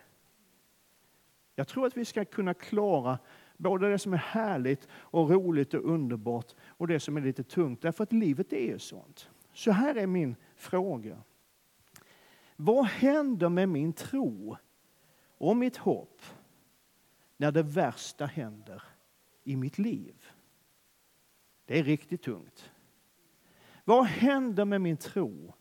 Jag 1.55 1.67
tror 1.67 1.85
att 1.85 1.97
vi 1.97 2.05
ska 2.05 2.25
kunna 2.25 2.53
klara 2.53 3.19
både 3.57 3.89
det 3.89 3.99
som 3.99 4.13
är 4.13 4.17
härligt 4.17 4.87
och 4.91 5.29
roligt 5.29 5.73
och 5.73 5.85
underbart 5.85 6.55
och 6.65 6.87
det 6.87 6.99
som 6.99 7.17
är 7.17 7.21
lite 7.21 7.43
tungt. 7.43 7.81
Därför 7.81 8.03
att 8.03 8.13
livet 8.13 8.53
är 8.53 8.65
ju 8.65 8.79
sånt. 8.79 9.29
Så 9.53 9.71
här 9.71 9.95
är 9.95 10.07
min 10.07 10.35
fråga. 10.55 11.17
Vad 12.55 12.85
händer 12.85 13.49
med 13.49 13.69
min 13.69 13.93
tro 13.93 14.57
och 15.37 15.57
mitt 15.57 15.77
hopp 15.77 16.21
när 17.37 17.51
det 17.51 17.63
värsta 17.63 18.25
händer 18.25 18.83
i 19.43 19.55
mitt 19.55 19.77
liv? 19.77 20.25
Det 21.65 21.79
är 21.79 21.83
riktigt 21.83 22.21
tungt. 22.21 22.71
Vad 23.83 24.05
händer 24.05 24.65
med 24.65 24.81
min 24.81 24.97
tro? 24.97 25.53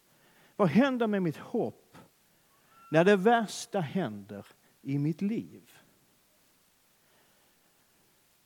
Vad 0.56 0.68
händer 0.68 1.06
med 1.06 1.22
mitt 1.22 1.36
hopp 1.36 1.79
när 2.90 3.04
det 3.04 3.16
värsta 3.16 3.80
händer 3.80 4.47
i 4.82 4.99
mitt 4.99 5.23
liv. 5.23 5.73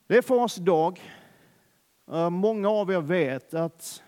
Det 0.07 0.17
är 0.17 0.23
fars 0.23 0.57
dag. 0.57 1.01
Eh, 2.11 2.31
många 2.31 2.69
av 2.69 2.91
er 2.91 3.01
vet 3.01 3.55
att 3.55 4.03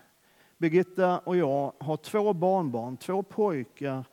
Birgitta 0.57 1.19
och 1.19 1.37
jag 1.37 1.73
har 1.79 1.97
två 1.97 2.33
barnbarn, 2.33 2.97
två 2.97 3.23
pojkar 3.23 4.05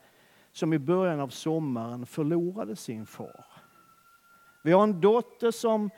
som 0.51 0.73
i 0.73 0.79
början 0.79 1.19
av 1.19 1.29
sommaren 1.29 2.05
förlorade 2.05 2.75
sin 2.75 3.05
far. 3.05 3.45
Vi 4.63 4.71
har 4.71 4.83
en 4.83 5.01
dotter 5.01 5.51
som 5.51 5.89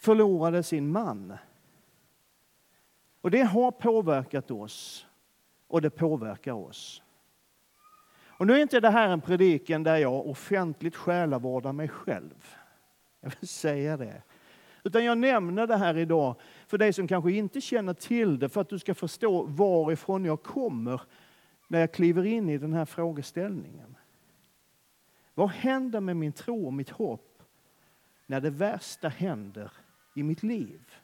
förlorade 0.00 0.62
sin 0.62 0.92
man. 0.92 1.36
Och 3.20 3.30
det 3.30 3.42
har 3.42 3.70
påverkat 3.70 4.50
oss 4.50 5.06
och 5.68 5.82
det 5.82 5.90
påverkar 5.90 6.52
oss. 6.52 7.03
Och 8.36 8.46
nu 8.46 8.52
är 8.52 8.62
inte 8.62 8.80
det 8.80 8.90
här 8.90 9.08
en 9.08 9.20
predikan 9.20 9.82
där 9.82 9.96
jag 9.96 10.26
offentligt 10.26 10.96
själavårdar 10.96 11.72
mig 11.72 11.88
själv. 11.88 12.54
Jag 13.20 13.32
vill 13.40 13.48
säga 13.48 13.96
det. 13.96 14.22
Utan 14.84 15.04
jag 15.04 15.18
nämner 15.18 15.66
det 15.66 15.76
här 15.76 15.98
idag 15.98 16.36
för 16.66 16.78
dig 16.78 16.92
som 16.92 17.08
kanske 17.08 17.32
inte 17.32 17.60
känner 17.60 17.94
till 17.94 18.38
det, 18.38 18.48
för 18.48 18.60
att 18.60 18.68
du 18.68 18.78
ska 18.78 18.94
förstå 18.94 19.42
varifrån 19.42 20.24
jag 20.24 20.42
kommer 20.42 21.00
när 21.68 21.80
jag 21.80 21.92
kliver 21.92 22.24
in 22.26 22.48
i 22.48 22.58
den 22.58 22.72
här 22.72 22.84
frågeställningen. 22.84 23.96
Vad 25.34 25.50
händer 25.50 26.00
med 26.00 26.16
min 26.16 26.32
tro 26.32 26.66
och 26.66 26.72
mitt 26.72 26.90
hopp 26.90 27.42
när 28.26 28.40
det 28.40 28.50
värsta 28.50 29.08
händer 29.08 29.72
i 30.14 30.22
mitt 30.22 30.42
liv? 30.42 30.94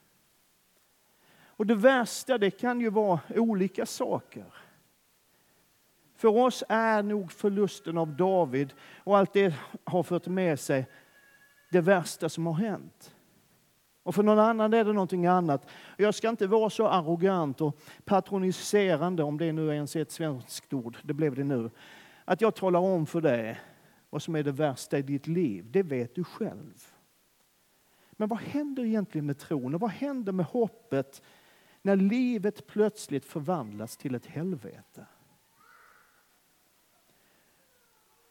Och 1.45 1.67
det 1.67 1.75
värsta 1.75 2.39
det 2.39 2.51
kan 2.51 2.81
ju 2.81 2.91
vara 2.91 3.21
olika 3.29 3.87
saker. 3.87 4.55
För 6.21 6.29
oss 6.29 6.65
är 6.69 7.03
nog 7.03 7.33
förlusten 7.33 7.99
av 7.99 8.17
David 8.17 8.73
och 9.05 9.19
allt 9.19 9.33
det 9.33 9.55
har 9.85 10.03
fört 10.03 10.27
med 10.27 10.61
sig 10.61 10.87
det 11.71 11.81
värsta 11.81 12.29
som 12.29 12.47
har 12.47 12.55
hänt. 12.55 13.15
Och 14.03 14.15
för 14.15 14.23
någon 14.23 14.39
annan 14.39 14.75
är 14.75 14.85
det 14.85 14.93
någonting 14.93 15.27
annat. 15.27 15.69
Jag 15.97 16.15
ska 16.15 16.29
inte 16.29 16.47
vara 16.47 16.71
så 16.71 16.89
arrogant 16.89 17.61
och 17.61 17.81
patroniserande, 18.05 19.23
om 19.23 19.39
det 19.39 19.53
nu 19.53 19.69
ens 19.75 19.97
är 19.97 20.03
ett 20.03 20.11
svenskt 20.11 20.73
ord, 20.73 20.97
det 21.03 21.15
blev 21.15 21.35
det 21.35 21.45
nu, 21.45 21.71
att 22.25 22.41
jag 22.41 22.55
talar 22.55 22.81
om 22.81 23.07
för 23.07 23.21
dig 23.21 23.61
vad 24.11 24.23
som 24.23 24.37
är 24.37 24.43
det 24.43 24.53
värsta 24.53 24.99
i 24.99 25.03
ditt 25.03 25.27
liv. 25.27 25.71
Det 25.71 25.83
vet 25.83 26.15
du 26.15 26.25
själv. 26.25 26.85
Men 28.13 28.29
vad 28.29 28.41
händer 28.41 28.85
egentligen 28.85 29.27
med 29.27 29.39
tron 29.39 29.75
och 29.75 29.81
vad 29.81 29.91
händer 29.91 30.33
med 30.33 30.47
hoppet 30.47 31.23
när 31.83 31.97
livet 31.97 32.67
plötsligt 32.67 33.25
förvandlas 33.25 33.97
till 33.97 34.15
ett 34.15 34.27
helvete? 34.27 35.07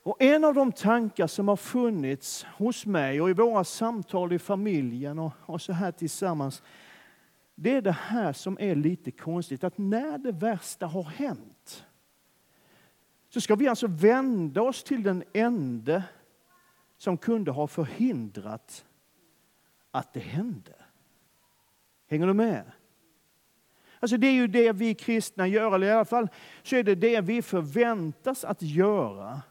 Och 0.04 0.22
en 0.22 0.44
av 0.44 0.54
de 0.54 0.72
tankar 0.72 1.28
som 1.28 1.48
har 1.48 1.56
funnits 1.56 2.46
hos 2.58 2.86
mig 2.86 3.22
och 3.22 3.30
i 3.30 3.34
våra 3.34 3.64
samtal 3.64 4.34
i 4.34 4.40
familjen 4.40 5.20
och, 5.20 5.32
och 5.46 5.62
så 5.62 5.74
här 5.74 5.92
tillsammans, 5.92 6.64
det 7.56 7.76
är 7.76 7.82
det 7.82 7.92
här 7.92 8.34
som 8.34 8.58
är 8.60 8.76
lite 8.76 9.12
konstigt. 9.12 9.64
Att 9.64 9.78
när 9.78 10.18
det 10.18 10.32
värsta 10.32 10.86
har 10.86 11.04
hänt 11.04 11.86
så 13.30 13.42
ska 13.42 13.56
vi 13.56 13.68
alltså 13.68 13.88
vända 13.88 14.62
oss 14.62 14.84
till 14.84 15.04
den 15.04 15.24
ende 15.34 16.04
som 16.98 17.18
kunde 17.18 17.52
ha 17.52 17.68
förhindrat 17.68 18.86
att 19.92 20.14
det 20.14 20.20
hände. 20.20 20.76
Hänger 22.08 22.28
du 22.28 22.34
med? 22.34 22.72
Alltså 24.00 24.18
det 24.18 24.28
är 24.28 24.34
ju 24.34 24.48
det 24.48 24.72
vi 24.72 24.96
kristna 24.96 25.48
gör, 25.48 25.76
eller 25.76 25.88
i 25.88 25.92
alla 25.92 26.06
fall 26.06 26.28
så 26.64 26.76
är 26.76 26.84
det 26.84 26.96
det 26.96 27.22
vi 27.22 27.42
förväntas 27.42 28.44
att 28.44 28.62
göra 28.62 29.42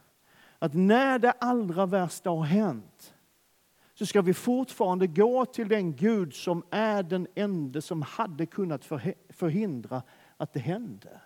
att 0.59 0.75
när 0.75 1.19
det 1.19 1.31
allra 1.31 1.87
värsta 1.87 2.31
har 2.31 2.45
hänt 2.45 3.15
så 3.95 4.07
ska 4.07 4.23
vi 4.23 4.35
fortfarande 4.35 5.07
gå 5.07 5.47
till 5.47 5.69
den 5.69 5.97
Gud 5.97 6.35
som 6.35 6.63
är 6.71 7.03
den 7.03 7.27
enda 7.35 7.81
som 7.81 8.03
hade 8.03 8.47
kunnat 8.47 8.85
förhindra 9.29 10.03
att 10.37 10.53
det 10.53 10.61
hände. 10.61 11.21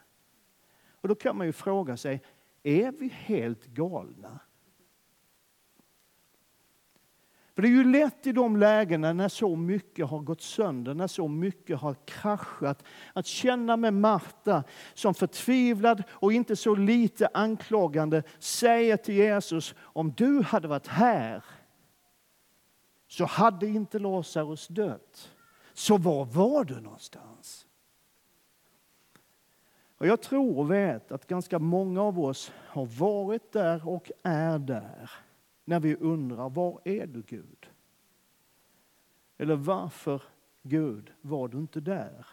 Och 0.91 1.09
då 1.09 1.15
kan 1.15 1.37
man 1.37 1.47
ju 1.47 1.53
fråga 1.53 1.97
sig, 1.97 2.23
är 2.63 2.93
vi 2.93 3.09
helt 3.09 3.67
galna? 3.67 4.41
För 7.63 7.69
det 7.69 7.75
är 7.75 7.77
ju 7.77 7.93
lätt 7.93 8.27
i 8.27 8.33
de 8.33 8.57
lägena 8.57 9.13
när 9.13 9.29
så 9.29 9.57
mycket 9.57 10.07
har 10.07 10.19
gått 10.19 10.41
sönder, 10.41 10.95
när 10.95 11.07
så 11.07 11.29
mycket 11.29 11.79
har 11.79 11.97
kraschat, 12.05 12.85
att 13.13 13.27
känna 13.27 13.77
med 13.77 13.95
Marta 13.95 14.65
som 14.95 15.15
förtvivlad 15.15 16.03
och 16.11 16.33
inte 16.33 16.57
så 16.57 16.75
lite 16.75 17.29
anklagande 17.35 18.23
säger 18.39 18.97
till 18.97 19.15
Jesus, 19.15 19.75
om 19.81 20.13
du 20.13 20.43
hade 20.43 20.69
varit 20.69 20.87
här 20.87 21.45
så 23.09 23.25
hade 23.25 23.67
inte 23.67 23.99
Lazarus 23.99 24.69
dött. 24.69 25.31
Så 25.73 25.97
var 25.99 26.25
var 26.25 26.65
du 26.65 26.81
någonstans? 26.81 27.67
Och 29.99 30.07
jag 30.07 30.23
tror 30.23 30.59
och 30.59 30.71
vet 30.71 31.13
att 31.13 31.27
ganska 31.27 31.59
många 31.59 32.03
av 32.03 32.21
oss 32.21 32.53
har 32.57 32.87
varit 32.87 33.53
där 33.53 33.89
och 33.89 34.11
är 34.23 34.59
där 34.59 35.11
när 35.73 35.81
vi 35.81 35.97
undrar, 35.97 36.51
var 36.51 36.81
är 36.85 37.07
du 37.07 37.23
Gud? 37.23 37.71
Eller 39.39 39.57
varför, 39.57 40.23
Gud, 40.63 41.13
var 41.21 41.49
du 41.49 41.59
inte 41.59 41.81
där? 41.81 42.27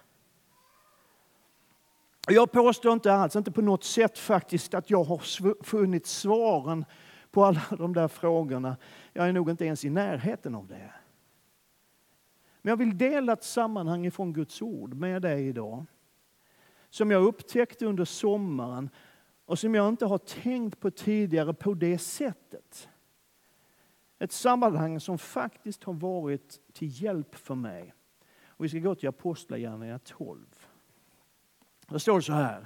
Jag 2.27 2.51
påstår 2.51 2.93
inte 2.93 3.13
alls, 3.13 3.35
inte 3.35 3.51
på 3.51 3.61
något 3.61 3.83
sätt 3.83 4.17
faktiskt, 4.17 4.73
att 4.73 4.89
jag 4.89 5.03
har 5.03 5.17
funnit 5.63 6.05
svaren 6.05 6.85
på 7.31 7.45
alla 7.45 7.61
de 7.77 7.93
där 7.93 8.07
frågorna. 8.07 8.77
Jag 9.13 9.27
är 9.27 9.33
nog 9.33 9.49
inte 9.49 9.65
ens 9.65 9.85
i 9.85 9.89
närheten 9.89 10.55
av 10.55 10.67
det. 10.67 10.93
Men 12.61 12.69
jag 12.69 12.77
vill 12.77 12.97
dela 12.97 13.33
ett 13.33 13.43
sammanhang 13.43 14.11
från 14.11 14.33
Guds 14.33 14.61
ord 14.61 14.93
med 14.93 15.21
dig 15.21 15.47
idag. 15.47 15.85
Som 16.89 17.11
jag 17.11 17.23
upptäckte 17.23 17.85
under 17.85 18.05
sommaren 18.05 18.89
och 19.45 19.59
som 19.59 19.75
jag 19.75 19.89
inte 19.89 20.05
har 20.05 20.17
tänkt 20.17 20.79
på 20.79 20.91
tidigare 20.91 21.53
på 21.53 21.73
det 21.73 21.97
sättet. 21.97 22.89
Ett 24.19 24.31
sammanhang 24.31 24.99
som 24.99 25.17
faktiskt 25.17 25.83
har 25.83 25.93
varit 25.93 26.59
till 26.73 27.03
hjälp 27.03 27.35
för 27.35 27.55
mig. 27.55 27.93
Och 28.47 28.65
vi 28.65 28.69
ska 28.69 28.79
gå 28.79 28.95
till 28.95 29.09
Apostlagärningarna 29.09 29.99
12. 29.99 30.45
Det 31.87 31.99
står 31.99 32.21
så 32.21 32.33
här. 32.33 32.65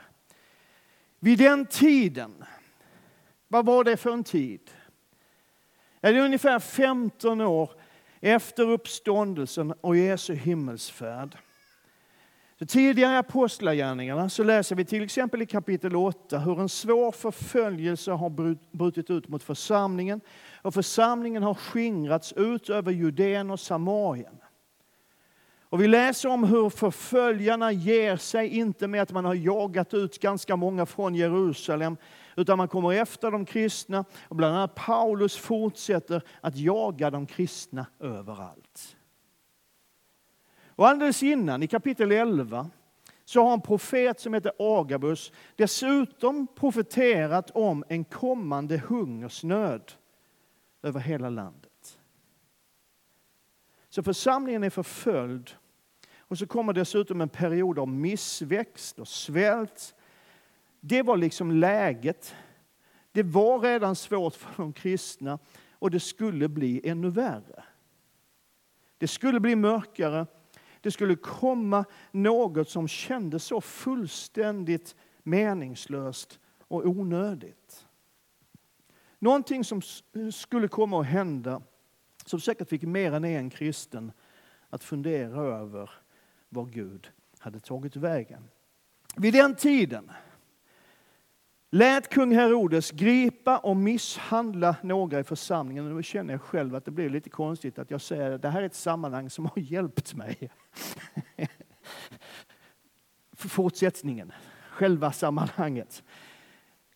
Vid 1.19 1.39
den 1.39 1.65
tiden, 1.65 2.43
vad 3.47 3.65
var 3.65 3.83
det 3.83 3.97
för 3.97 4.11
en 4.11 4.23
tid? 4.23 4.71
Det 6.01 6.07
är 6.07 6.25
ungefär 6.25 6.59
15 6.59 7.41
år 7.41 7.71
efter 8.21 8.69
uppståndelsen 8.69 9.71
och 9.81 9.97
Jesu 9.97 10.33
himmelsfärd. 10.33 11.37
De 12.63 12.67
tidigare 12.67 13.17
Apostlagärningarna 13.19 14.29
så 14.29 14.43
läser 14.43 14.75
vi 14.75 14.85
till 14.85 15.03
exempel 15.03 15.41
i 15.41 15.45
kapitel 15.45 15.95
8 15.95 16.39
hur 16.39 16.59
en 16.59 16.69
svår 16.69 17.11
förföljelse 17.11 18.11
har 18.11 18.29
brutit 18.77 19.09
ut 19.09 19.27
mot 19.27 19.43
församlingen 19.43 20.21
och 20.61 20.73
församlingen 20.73 21.43
har 21.43 21.53
skingrats 21.53 22.33
ut 22.33 22.69
över 22.69 22.91
Judeen 22.91 23.51
och 23.51 23.59
Samarien. 23.59 24.35
Och 25.69 25.81
vi 25.81 25.87
läser 25.87 26.29
om 26.29 26.43
hur 26.43 26.69
förföljarna 26.69 27.71
ger 27.71 28.17
sig 28.17 28.47
inte 28.47 28.87
med 28.87 29.01
att 29.01 29.11
man 29.11 29.25
har 29.25 29.35
jagat 29.35 29.93
ut 29.93 30.19
ganska 30.19 30.55
många 30.55 30.85
från 30.85 31.15
Jerusalem, 31.15 31.97
utan 32.35 32.57
man 32.57 32.67
kommer 32.67 32.93
efter 32.93 33.31
de 33.31 33.45
kristna. 33.45 34.05
Och 34.27 34.35
bland 34.35 34.55
annat 34.55 34.75
Paulus 34.75 35.37
fortsätter 35.37 36.21
att 36.41 36.57
jaga 36.57 37.09
de 37.09 37.25
kristna 37.25 37.85
överallt. 37.99 38.95
Och 40.83 40.89
alldeles 40.89 41.23
innan, 41.23 41.63
i 41.63 41.67
kapitel 41.67 42.11
11, 42.11 42.69
så 43.25 43.43
har 43.43 43.53
en 43.53 43.61
profet 43.61 44.19
som 44.19 44.33
heter 44.33 44.51
Agabus 44.59 45.31
dessutom 45.55 46.47
profeterat 46.55 47.51
om 47.51 47.83
en 47.89 48.03
kommande 48.03 48.77
hungersnöd 48.77 49.91
över 50.81 50.99
hela 50.99 51.29
landet. 51.29 51.99
Så 53.89 54.03
församlingen 54.03 54.63
är 54.63 54.69
förföljd 54.69 55.51
och 56.17 56.37
så 56.37 56.47
kommer 56.47 56.73
dessutom 56.73 57.21
en 57.21 57.29
period 57.29 57.79
av 57.79 57.87
missväxt 57.87 58.99
och 58.99 59.07
svält. 59.07 59.95
Det 60.79 61.01
var 61.01 61.17
liksom 61.17 61.51
läget. 61.51 62.35
Det 63.11 63.23
var 63.23 63.59
redan 63.59 63.95
svårt 63.95 64.35
för 64.35 64.53
de 64.57 64.73
kristna 64.73 65.39
och 65.71 65.91
det 65.91 65.99
skulle 65.99 66.47
bli 66.47 66.89
ännu 66.89 67.09
värre. 67.09 67.63
Det 68.97 69.07
skulle 69.07 69.39
bli 69.39 69.55
mörkare 69.55 70.25
det 70.83 70.91
skulle 70.91 71.15
komma 71.15 71.85
något 72.11 72.69
som 72.69 72.87
kändes 72.87 73.43
så 73.43 73.61
fullständigt 73.61 74.95
meningslöst 75.23 76.39
och 76.59 76.85
onödigt. 76.85 77.87
Någonting 79.19 79.63
som 79.63 79.81
skulle 80.31 80.67
komma 80.67 81.01
att 81.01 81.07
hända 81.07 81.61
som 82.25 82.39
säkert 82.39 82.69
fick 82.69 82.81
mer 82.81 83.11
än 83.11 83.25
en 83.25 83.49
kristen 83.49 84.11
att 84.69 84.83
fundera 84.83 85.41
över 85.41 85.89
var 86.49 86.65
Gud 86.65 87.11
hade 87.39 87.59
tagit 87.59 87.95
vägen. 87.95 88.43
Vid 89.15 89.33
den 89.33 89.55
tiden 89.55 90.11
lät 91.73 92.09
kung 92.09 92.35
Herodes 92.35 92.91
gripa 92.91 93.57
och 93.57 93.77
misshandla 93.77 94.75
några 94.81 95.19
i 95.19 95.23
församlingen. 95.23 95.87
Och 95.87 95.95
nu 95.95 96.03
känner 96.03 96.33
jag 96.33 96.41
själv 96.41 96.75
att 96.75 96.85
det 96.85 96.91
blir 96.91 97.09
lite 97.09 97.29
konstigt 97.29 97.79
att 97.79 97.91
jag 97.91 98.01
säger 98.01 98.31
att 98.31 98.41
det 98.41 98.49
här 98.49 98.61
är 98.61 98.65
ett 98.65 98.75
sammanhang 98.75 99.29
som 99.29 99.45
har 99.45 99.57
hjälpt 99.59 100.13
mig. 100.13 100.51
Fortsättningen, 103.35 104.31
själva 104.69 105.11
sammanhanget. 105.11 106.03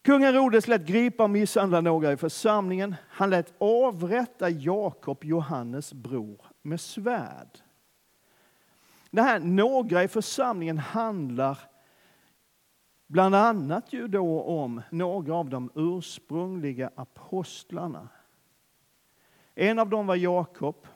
Kung 0.01 0.23
Herodes 0.23 0.67
lät 0.67 0.85
gripa 0.85 1.23
och 1.23 1.29
misshandla 1.29 1.81
några 1.81 2.11
i 2.11 2.17
församlingen. 2.17 2.95
Han 3.09 3.29
lät 3.29 3.53
avrätta 3.57 4.49
Jakob, 4.49 5.23
Johannes 5.23 5.93
bror, 5.93 6.41
med 6.61 6.81
svärd. 6.81 7.59
Det 9.11 9.21
här 9.21 9.39
några 9.39 10.03
i 10.03 10.07
församlingen 10.07 10.77
handlar 10.77 11.59
Bland 13.08 13.36
annat 13.36 13.93
ju 13.93 14.08
då 14.08 14.41
om 14.41 14.82
några 14.89 15.36
av 15.36 15.50
de 15.50 15.72
ursprungliga 15.76 16.91
apostlarna. 16.96 18.10
En 19.56 19.80
av 19.80 19.89
dem 19.89 20.08
var 20.08 20.15
Jakob, 20.15 20.88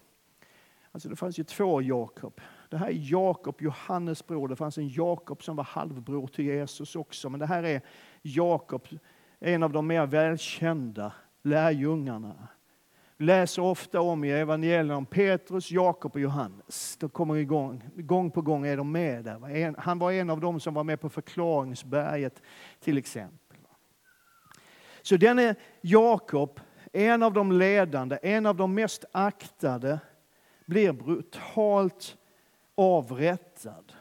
Alltså 0.91 1.09
det 1.09 1.15
fanns 1.15 1.39
ju 1.39 1.43
två 1.43 1.81
Jakob. 1.81 2.41
Det 2.69 2.77
här 2.77 2.87
är 2.87 3.11
Jakob, 3.11 3.61
Johannes 3.61 4.27
bror. 4.27 4.47
Det 4.47 4.55
fanns 4.55 4.77
en 4.77 4.89
Jakob 4.89 5.43
som 5.43 5.55
var 5.55 5.63
halvbror 5.63 6.27
till 6.27 6.45
Jesus 6.45 6.95
också. 6.95 7.29
Men 7.29 7.39
det 7.39 7.45
här 7.45 7.63
är 7.63 7.81
Jakob, 8.21 8.87
en 9.39 9.63
av 9.63 9.71
de 9.71 9.87
mer 9.87 10.05
välkända 10.05 11.13
lärjungarna. 11.41 12.47
Vi 13.21 13.25
läser 13.25 13.61
ofta 13.61 14.01
om 14.01 14.23
i 14.23 14.31
evangelierna 14.31 14.97
om 14.97 15.05
Petrus, 15.05 15.71
Jakob 15.71 16.11
och 16.13 16.21
Johannes. 16.21 16.97
De 16.97 17.09
kommer 17.09 17.35
igång. 17.35 17.83
Gång 17.95 18.31
på 18.31 18.41
gång 18.41 18.65
är 18.67 18.77
de 18.77 18.91
med 18.91 19.23
där. 19.23 19.79
Han 19.79 19.99
var 19.99 20.11
en 20.11 20.29
av 20.29 20.41
dem 20.41 20.59
som 20.59 20.73
var 20.73 20.83
med 20.83 21.01
på 21.01 21.09
förklaringsberget 21.09 22.41
till 22.79 22.97
exempel. 22.97 23.57
Så 25.01 25.17
denne 25.17 25.55
Jakob, 25.81 26.59
en 26.93 27.23
av 27.23 27.33
de 27.33 27.51
ledande, 27.51 28.19
en 28.21 28.45
av 28.45 28.55
de 28.55 28.73
mest 28.73 29.05
aktade, 29.11 29.99
blir 30.65 30.91
brutalt 30.91 32.17
avrättad. 32.75 33.93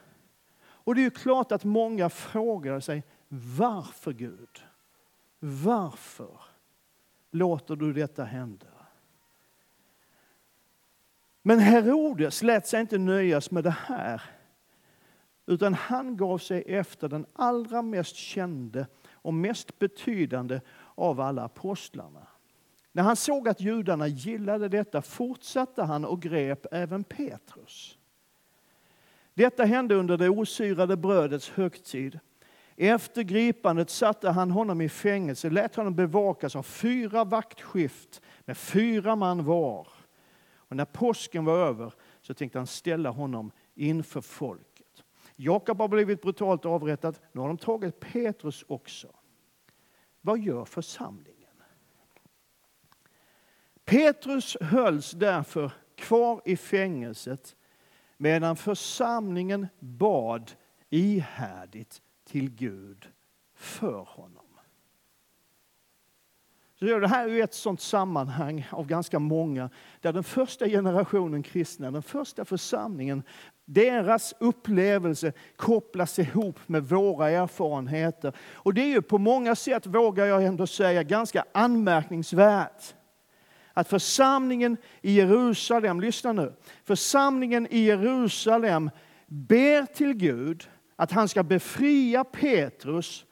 Och 0.61 0.95
det 0.95 1.01
är 1.01 1.05
ju 1.05 1.11
klart 1.11 1.53
att 1.53 1.65
många 1.65 2.09
frågar 2.09 2.81
sig 2.81 3.05
varför 3.59 4.13
Gud? 4.13 4.65
Varför 5.39 6.41
låter 7.31 7.77
du 7.77 7.93
detta 7.93 8.25
hända? 8.25 8.67
Men 11.43 11.59
Herodes 11.59 12.43
lät 12.43 12.67
sig 12.67 12.81
inte 12.81 12.99
nöjas 12.99 13.51
med 13.51 13.65
det 13.65 13.77
här. 13.87 14.23
Utan 15.47 15.75
han 15.75 16.17
gav 16.17 16.39
sig 16.39 16.63
efter 16.67 17.09
den 17.09 17.27
allra 17.33 17.83
mest 17.83 18.17
kände 18.17 18.87
och 19.13 19.35
mest 19.35 19.79
betydande 19.79 20.61
av 20.95 21.21
alla 21.21 21.43
apostlarna. 21.43 22.27
När 22.93 23.03
han 23.03 23.17
såg 23.17 23.49
att 23.49 23.61
judarna 23.61 24.07
gillade 24.07 24.69
detta 24.69 25.03
fortsatte 25.03 25.83
han 25.83 26.05
och 26.05 26.23
grep 26.23 26.67
även 26.73 27.05
Petrus. 27.05 27.99
Detta 29.35 29.65
hände 29.65 29.95
under 29.95 30.17
det 30.17 30.29
osyrade 30.29 30.97
brödets 30.97 31.51
högtid. 31.51 32.19
Efter 32.77 33.23
gripandet 33.23 33.91
satte 33.91 34.31
han 34.31 34.51
honom 34.51 34.81
i 34.81 34.89
fängelse, 34.89 35.51
lät 35.51 35.75
honom 35.75 35.95
bevakas 35.95 36.57
av 36.57 36.63
fyra 36.63 37.25
vaktskift 37.25 38.21
med 38.45 38.57
fyra 38.57 39.17
man 39.17 39.45
var. 39.45 39.89
Och 40.71 40.77
när 40.77 40.85
påsken 40.85 41.45
var 41.45 41.59
över 41.59 41.95
så 42.21 42.35
tänkte 42.35 42.59
han 42.59 42.67
ställa 42.67 43.11
honom 43.11 43.53
inför 43.75 44.21
folket. 44.21 45.03
Jakob 45.37 45.79
har 45.79 45.89
blivit 45.89 46.23
brutalt 46.23 46.67
avrättad, 46.67 47.19
nu 47.33 47.41
har 47.41 47.49
de 47.49 47.59
tagit 47.59 48.01
Petrus 48.01 48.65
också. 48.69 49.09
Vad 50.21 50.39
gör 50.39 50.65
församlingen? 50.65 51.37
Petrus 53.85 54.57
hölls 54.61 55.11
därför 55.11 55.73
kvar 55.95 56.43
i 56.45 56.57
fängelset 56.57 57.57
medan 58.17 58.57
församlingen 58.57 59.67
bad 59.79 60.53
ihärdigt 60.91 62.03
till 62.25 62.51
Gud 62.51 63.09
för 63.55 63.99
honom. 64.09 64.40
Så 66.81 66.99
det 66.99 67.09
här 67.09 67.29
är 67.29 67.45
ett 67.45 67.55
sånt 67.55 67.81
sammanhang 67.81 68.69
av 68.71 68.87
ganska 68.87 69.19
många 69.19 69.71
där 70.01 70.13
den 70.13 70.25
första 70.25 70.69
generationen 70.69 71.43
kristna, 71.43 71.91
den 71.91 72.03
första 72.03 72.45
församlingen, 72.45 73.23
deras 73.65 74.35
upplevelse 74.39 75.33
kopplas 75.57 76.19
ihop 76.19 76.59
med 76.67 76.85
våra 76.85 77.31
erfarenheter. 77.31 78.33
Och 78.55 78.75
det 78.75 78.81
är 78.81 78.87
ju 78.87 79.03
på 79.03 79.19
många 79.19 79.57
sätt, 79.57 79.87
vågar 79.87 80.27
jag 80.27 80.45
ändå 80.45 80.67
säga, 80.67 81.03
ganska 81.03 81.45
anmärkningsvärt 81.53 82.95
att 83.73 83.89
församlingen 83.89 84.77
i 85.03 85.13
Jerusalem, 85.13 86.01
lyssna 86.01 86.33
nu, 86.33 86.53
församlingen 86.85 87.67
i 87.71 87.79
Jerusalem 87.79 88.91
ber 89.27 89.87
till 89.87 90.13
Gud 90.13 90.69
att 90.97 91.13
han 91.13 91.29
ska 91.29 91.43
befria 91.43 92.25
Petrus 92.25 93.25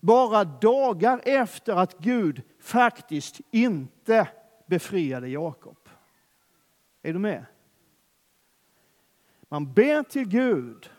bara 0.00 0.44
dagar 0.44 1.20
efter 1.24 1.72
att 1.72 1.98
Gud 1.98 2.42
faktiskt 2.60 3.40
inte 3.50 4.28
befriade 4.66 5.28
Jakob. 5.28 5.88
Är 7.02 7.12
du 7.12 7.18
med? 7.18 7.46
Man 9.48 9.72
ber 9.72 10.02
till 10.02 10.28
Gud 10.28 10.90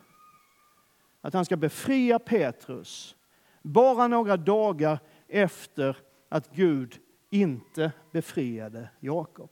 att 1.22 1.34
han 1.34 1.46
ska 1.46 1.58
befria 1.58 2.20
Petrus 2.20 3.16
bara 3.62 4.08
några 4.08 4.38
dagar 4.38 5.00
efter 5.28 5.98
att 6.30 6.56
Gud 6.56 7.00
inte 7.30 7.92
befriade 8.12 8.90
Jakob. 9.00 9.52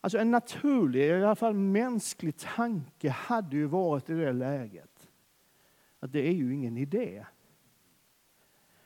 Alltså 0.00 0.18
en 0.18 0.30
naturlig, 0.30 1.04
i 1.04 1.12
alla 1.12 1.34
fall 1.34 1.54
mänsklig 1.54 2.36
tanke 2.36 3.10
hade 3.10 3.56
ju 3.56 3.66
varit 3.66 4.10
i 4.10 4.14
det 4.14 4.32
läget 4.32 4.87
att 6.00 6.12
det 6.12 6.28
är 6.28 6.32
ju 6.32 6.54
ingen 6.54 6.76
idé. 6.76 7.26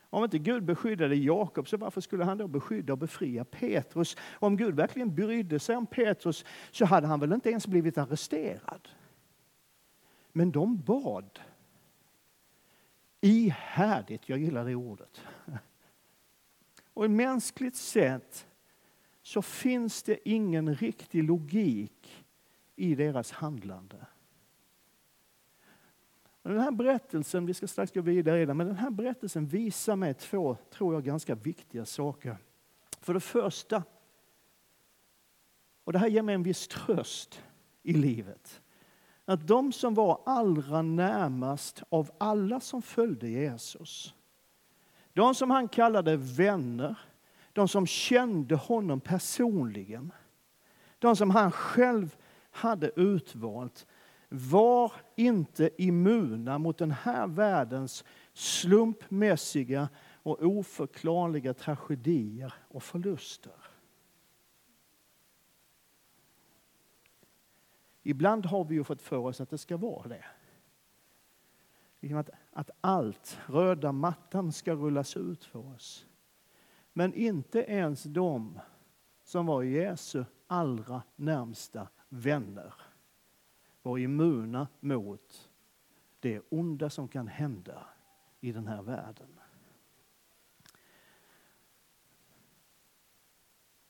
Om 0.01 0.25
inte 0.25 0.39
Gud 0.39 0.65
beskyddade 0.65 1.17
Jakob, 1.17 1.69
så 1.69 1.77
varför 1.77 2.01
skulle 2.01 2.25
han 2.25 2.39
då 2.39 2.49
beskydda 2.49 2.93
och 2.93 2.99
befria 2.99 3.45
Petrus? 3.45 4.17
Om 4.33 4.57
Gud 4.57 4.75
verkligen 4.75 5.15
brydde 5.15 5.59
sig 5.59 5.77
om 5.77 5.87
Petrus 5.87 6.45
så 6.71 6.85
hade 6.85 7.07
han 7.07 7.21
väl 7.21 7.33
inte 7.33 7.51
ens 7.51 7.67
blivit 7.67 7.99
arresterad. 7.99 8.89
Men 10.33 10.53
de 10.53 10.77
bad 10.77 11.41
ihärdigt, 13.21 14.29
jag 14.29 14.39
gillar 14.39 14.65
det 14.65 14.75
ordet. 14.75 15.21
Och 16.95 17.11
mänskligt 17.11 17.77
sett 17.77 18.47
så 19.23 19.43
finns 19.43 20.03
det 20.03 20.29
ingen 20.29 20.75
riktig 20.75 21.25
logik 21.25 22.25
i 22.77 22.95
deras 22.95 23.33
handlande. 23.33 24.07
Den 26.43 26.61
här 26.61 26.71
berättelsen, 26.71 27.47
vi 27.47 27.55
ska 27.55 27.67
strax 27.67 27.93
gå 27.93 28.01
vidare 28.01 28.55
men 28.55 28.67
den 28.67 28.77
här 28.77 28.91
berättelsen 28.91 29.47
visar 29.47 29.97
mig 29.97 30.15
två, 30.15 30.57
tror 30.71 30.95
jag, 30.95 31.05
ganska 31.05 31.35
viktiga 31.35 31.85
saker. 31.85 32.37
För 33.01 33.15
det 33.15 33.21
första, 33.21 33.83
och 35.85 35.93
det 35.93 35.99
här 35.99 36.09
ger 36.09 36.23
mig 36.23 36.35
en 36.35 36.43
viss 36.43 36.69
tröst 36.69 37.43
i 37.83 37.93
livet, 37.93 38.63
att 39.25 39.47
de 39.47 39.73
som 39.73 39.95
var 39.95 40.23
allra 40.27 40.83
närmast 40.83 41.83
av 41.89 42.11
alla 42.19 42.61
som 42.61 42.83
följde 42.83 43.29
Jesus, 43.29 44.15
de 45.13 45.35
som 45.35 45.51
han 45.51 45.69
kallade 45.69 46.17
vänner, 46.17 46.99
de 47.53 47.69
som 47.69 47.87
kände 47.87 48.57
honom 48.57 49.01
personligen, 49.01 50.13
de 50.99 51.17
som 51.17 51.31
han 51.31 51.53
själv 51.53 52.17
hade 52.51 52.91
utvalt, 52.97 53.87
var 54.33 54.93
inte 55.17 55.71
immuna 55.79 56.59
mot 56.59 56.79
den 56.79 56.91
här 56.91 57.27
världens 57.27 58.05
slumpmässiga 58.33 59.89
och 60.23 60.43
oförklarliga 60.43 61.55
tragedier 61.55 62.55
och 62.69 62.83
förluster. 62.83 63.53
Ibland 68.03 68.47
har 68.47 68.65
vi 68.65 68.75
ju 68.75 68.85
fått 68.85 69.03
för 69.03 69.17
oss 69.17 69.41
att 69.41 69.51
det 69.51 69.59
ska 69.59 69.77
vara 69.77 70.09
det. 70.09 70.25
Att, 72.17 72.31
att 72.53 72.71
allt, 72.81 73.39
röda 73.47 73.93
mattan, 73.93 74.53
ska 74.53 74.73
rullas 74.73 75.17
ut 75.17 75.45
för 75.45 75.75
oss. 75.75 76.07
Men 76.93 77.15
inte 77.15 77.59
ens 77.59 78.03
de 78.03 78.59
som 79.25 79.47
var 79.47 79.63
Jesu 79.63 80.25
allra 80.47 81.03
närmsta 81.17 81.89
vänner 82.09 82.75
var 83.83 83.99
immuna 83.99 84.69
mot 84.81 85.51
det 86.21 86.41
onda 86.49 86.91
som 86.91 87.09
kan 87.09 87.29
hända 87.29 87.87
i 88.41 88.53
den 88.53 88.67
här 88.67 88.83
världen. 88.83 89.29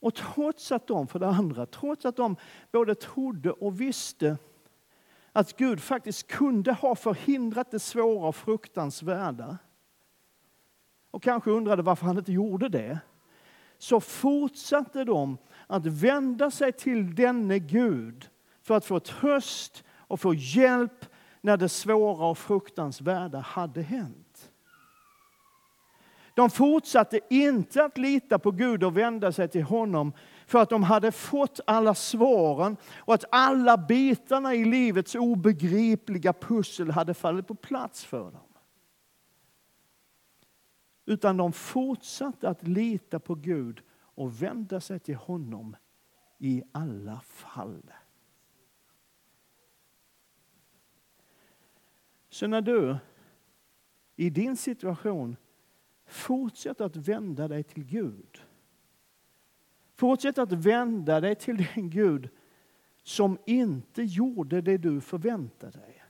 Och 0.00 0.14
trots 0.14 0.72
att 0.72 0.86
de, 0.86 1.06
för 1.08 1.18
det 1.18 1.26
andra, 1.26 1.66
trots 1.66 2.04
att 2.04 2.16
de 2.16 2.36
både 2.72 2.94
trodde 2.94 3.52
och 3.52 3.80
visste 3.80 4.38
att 5.32 5.56
Gud 5.56 5.80
faktiskt 5.80 6.26
kunde 6.26 6.72
ha 6.72 6.94
förhindrat 6.94 7.70
det 7.70 7.78
svåra 7.78 8.28
och 8.28 8.36
fruktansvärda 8.36 9.58
och 11.10 11.22
kanske 11.22 11.50
undrade 11.50 11.82
varför 11.82 12.06
han 12.06 12.18
inte 12.18 12.32
gjorde 12.32 12.68
det, 12.68 12.98
så 13.78 14.00
fortsatte 14.00 15.04
de 15.04 15.38
att 15.66 15.86
vända 15.86 16.50
sig 16.50 16.72
till 16.72 17.14
denne 17.14 17.58
Gud 17.58 18.30
för 18.72 18.76
att 18.76 18.84
få 18.84 19.00
tröst 19.00 19.84
och 19.96 20.20
få 20.20 20.34
hjälp 20.34 21.06
när 21.40 21.56
det 21.56 21.68
svåra 21.68 22.26
och 22.26 22.38
fruktansvärda 22.38 23.38
hade 23.38 23.82
hänt. 23.82 24.52
De 26.34 26.50
fortsatte 26.50 27.20
inte 27.30 27.84
att 27.84 27.98
lita 27.98 28.38
på 28.38 28.50
Gud 28.50 28.84
och 28.84 28.96
vända 28.96 29.32
sig 29.32 29.48
till 29.48 29.62
honom 29.62 30.12
för 30.46 30.58
att 30.58 30.70
de 30.70 30.82
hade 30.82 31.12
fått 31.12 31.60
alla 31.66 31.94
svaren 31.94 32.76
och 32.96 33.14
att 33.14 33.24
alla 33.30 33.76
bitarna 33.76 34.54
i 34.54 34.64
livets 34.64 35.14
obegripliga 35.14 36.32
pussel 36.32 36.90
hade 36.90 37.14
fallit 37.14 37.46
på 37.46 37.54
plats 37.54 38.04
för 38.04 38.30
dem. 38.30 38.52
Utan 41.06 41.36
de 41.36 41.52
fortsatte 41.52 42.48
att 42.48 42.68
lita 42.68 43.18
på 43.18 43.34
Gud 43.34 43.80
och 44.14 44.42
vända 44.42 44.80
sig 44.80 44.98
till 44.98 45.16
honom 45.16 45.76
i 46.38 46.62
alla 46.72 47.20
fall. 47.20 47.82
Så 52.32 52.46
när 52.46 52.60
du 52.60 52.96
i 54.16 54.30
din 54.30 54.56
situation 54.56 55.36
fortsätter 56.06 56.84
att 56.84 56.96
vända 56.96 57.48
dig 57.48 57.62
till 57.62 57.84
Gud. 57.84 58.42
Fortsätt 59.94 60.38
att 60.38 60.52
vända 60.52 61.20
dig 61.20 61.34
till 61.34 61.66
den 61.74 61.90
Gud 61.90 62.28
som 63.02 63.38
inte 63.46 64.02
gjorde 64.02 64.60
det 64.60 64.76
du 64.76 65.00
förväntade 65.00 65.78
dig. 65.78 66.04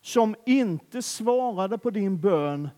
Som 0.00 0.36
inte 0.46 1.02
svarade 1.02 1.78
på 1.78 1.90
din 1.90 2.20
bön 2.20 2.68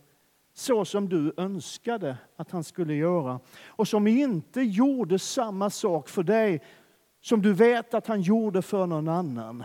så 0.53 0.85
som 0.85 1.09
du 1.09 1.35
önskade 1.37 2.19
att 2.37 2.51
han 2.51 2.65
skulle 2.65 2.95
göra. 2.95 3.41
Och 3.67 3.89
som 3.89 4.07
inte 4.07 4.61
gjorde 4.61 5.19
samma 5.19 5.71
sak 5.71 6.09
för 6.09 6.23
dig 6.23 6.63
som 7.21 7.43
du 7.43 7.53
vet 7.53 7.95
att 7.95 8.07
han 8.07 8.21
gjorde 8.21 8.63
för 8.63 8.87
någon 8.87 9.09
annan. 9.09 9.65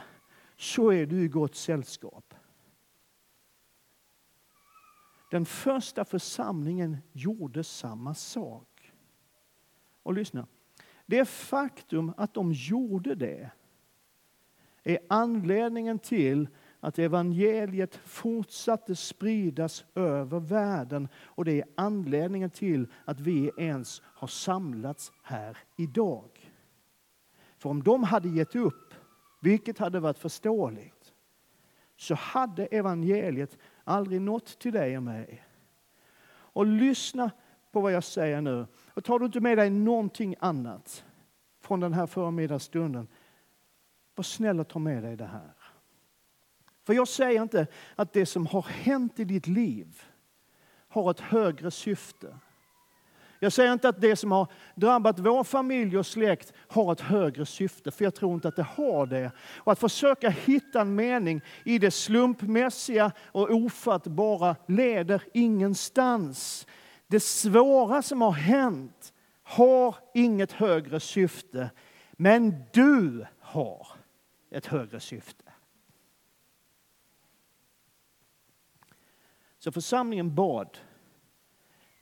Så 0.58 0.92
är 0.92 1.06
du 1.06 1.24
i 1.24 1.28
gott 1.28 1.56
sällskap. 1.56 2.25
Den 5.36 5.46
första 5.46 6.06
församlingen 6.06 6.98
gjorde 7.12 7.64
samma 7.64 8.14
sak. 8.14 8.94
Och 10.04 10.14
lyssna, 10.14 10.48
det 11.06 11.26
faktum 11.26 12.14
att 12.18 12.34
de 12.34 12.52
gjorde 12.54 13.16
det 13.16 13.50
är 14.84 15.00
anledningen 15.10 16.00
till 16.00 16.48
att 16.80 17.00
evangeliet 17.00 17.96
fortsatte 17.96 18.96
spridas 18.96 19.86
över 19.96 20.40
världen 20.40 21.08
och 21.16 21.46
det 21.46 21.62
är 21.62 21.68
anledningen 21.76 22.50
till 22.50 22.88
att 23.06 23.20
vi 23.20 23.52
ens 23.58 24.02
har 24.06 24.28
samlats 24.28 25.12
här 25.24 25.58
idag. 25.78 26.52
För 27.58 27.70
om 27.70 27.84
de 27.84 28.04
hade 28.04 28.30
gett 28.30 28.56
upp, 28.56 28.94
vilket 29.42 29.78
hade 29.78 30.00
varit 30.00 30.20
förståeligt, 30.20 31.14
så 31.98 32.16
hade 32.16 32.66
evangeliet 32.66 33.58
aldrig 33.86 34.22
nått 34.22 34.60
till 34.60 34.72
dig 34.72 34.98
och 34.98 35.04
mig. 35.04 35.44
Och 36.28 36.66
lyssna 36.66 37.32
på 37.72 37.82
vad 37.82 37.92
jag 37.92 38.04
säger 38.04 38.42
nu. 38.42 38.66
Och 38.94 39.04
tar 39.04 39.20
du 39.20 39.26
inte 39.26 39.40
med 39.40 39.58
dig 39.58 39.70
någonting 39.70 40.36
annat 40.40 41.06
från 41.62 41.80
den 41.80 41.94
här 41.94 42.08
förmiddagsstunden, 42.08 43.08
var 44.16 44.24
snäll 44.24 44.60
och 44.60 44.68
ta 44.68 44.80
med 44.80 45.04
dig 45.04 45.16
det 45.16 45.26
här. 45.26 45.54
För 46.84 46.94
jag 46.94 47.08
säger 47.08 47.42
inte 47.42 47.68
att 47.96 48.14
det 48.14 48.26
som 48.26 48.48
har 48.48 48.62
hänt 48.62 49.20
i 49.20 49.24
ditt 49.24 49.48
liv 49.48 50.04
har 50.88 51.12
ett 51.12 51.20
högre 51.20 51.72
syfte. 51.72 52.38
Jag 53.40 53.54
säger 53.54 53.74
inte 53.74 53.90
att 53.90 54.02
det 54.02 54.16
som 54.16 54.32
har 54.32 54.48
drabbat 54.76 55.20
vår 55.20 55.44
familj 55.44 55.98
och 55.98 56.06
släkt 56.06 56.54
har 56.68 56.92
ett 56.92 57.02
högre 57.02 57.46
syfte, 57.46 57.92
för 57.92 58.04
jag 58.04 58.16
tror 58.16 58.34
inte 58.34 58.48
att 58.48 58.56
det 58.56 58.64
har 58.64 59.06
det. 59.06 59.32
Och 59.58 59.72
att 59.72 59.80
försöka 59.80 60.30
hitta 60.30 60.82
en 60.82 60.96
mening 60.96 61.42
i 61.64 61.80
det 61.80 61.92
slumpmässiga 61.92 63.12
och 63.32 63.52
ofattbara 63.52 64.56
leder 64.68 65.24
ingenstans. 65.34 66.68
Det 67.08 67.20
svåra 67.20 68.02
som 68.02 68.22
har 68.22 68.32
hänt 68.32 69.14
har 69.44 69.96
inget 70.14 70.52
högre 70.52 71.00
syfte, 71.00 71.70
men 72.12 72.64
du 72.74 73.26
har 73.40 73.88
ett 74.52 74.66
högre 74.66 75.00
syfte. 75.00 75.44
Så 79.60 79.72
församlingen 79.72 80.36
bad 80.36 80.78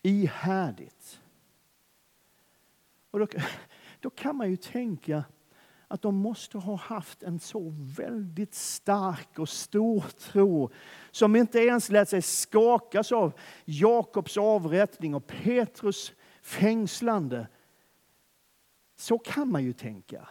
ihärdigt. 0.02 1.20
Och 3.14 3.20
då, 3.20 3.28
då 4.00 4.10
kan 4.10 4.36
man 4.36 4.50
ju 4.50 4.58
tänka 4.58 5.24
att 5.88 6.02
de 6.02 6.16
måste 6.16 6.58
ha 6.58 6.76
haft 6.76 7.24
en 7.24 7.40
så 7.40 7.74
väldigt 7.98 8.54
stark 8.54 9.40
och 9.40 9.50
stor 9.50 10.02
tro 10.02 10.70
som 11.12 11.36
inte 11.36 11.60
ens 11.60 11.90
lät 11.90 12.10
sig 12.10 12.22
skakas 12.22 13.12
av 13.12 13.34
Jakobs 13.66 14.38
avrättning 14.38 15.16
och 15.16 15.28
Petrus 15.28 16.14
fängslande. 16.42 17.48
Så 18.96 19.18
kan 19.18 19.52
man 19.52 19.64
ju 19.64 19.74
tänka. 19.74 20.30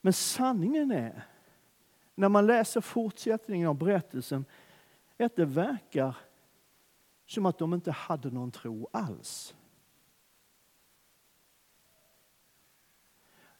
Men 0.00 0.12
sanningen 0.12 0.90
är, 0.90 1.26
när 2.14 2.28
man 2.28 2.46
läser 2.46 2.80
fortsättningen 2.80 3.68
av 3.68 3.74
berättelsen, 3.74 4.44
att 5.18 5.36
det 5.36 5.44
verkar 5.44 6.16
som 7.26 7.46
att 7.46 7.58
de 7.58 7.74
inte 7.74 7.90
hade 7.90 8.30
någon 8.30 8.50
tro 8.50 8.88
alls. 8.92 9.54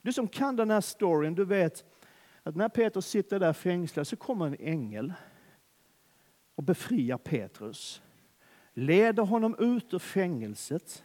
Du 0.02 0.12
som 0.12 0.28
kan 0.28 0.56
den 0.56 0.70
här 0.70 0.80
storyn, 0.80 1.34
du 1.34 1.44
vet 1.44 1.84
att 2.42 2.56
när 2.56 2.68
Petrus 2.68 3.06
sitter 3.06 3.40
där 3.40 3.52
fängslad 3.52 4.06
så 4.06 4.16
kommer 4.16 4.46
en 4.46 4.56
ängel 4.60 5.12
och 6.54 6.62
befriar 6.62 7.18
Petrus. 7.18 8.02
Leder 8.74 9.22
honom 9.22 9.56
ut 9.58 9.94
ur 9.94 9.98
fängelset. 9.98 11.04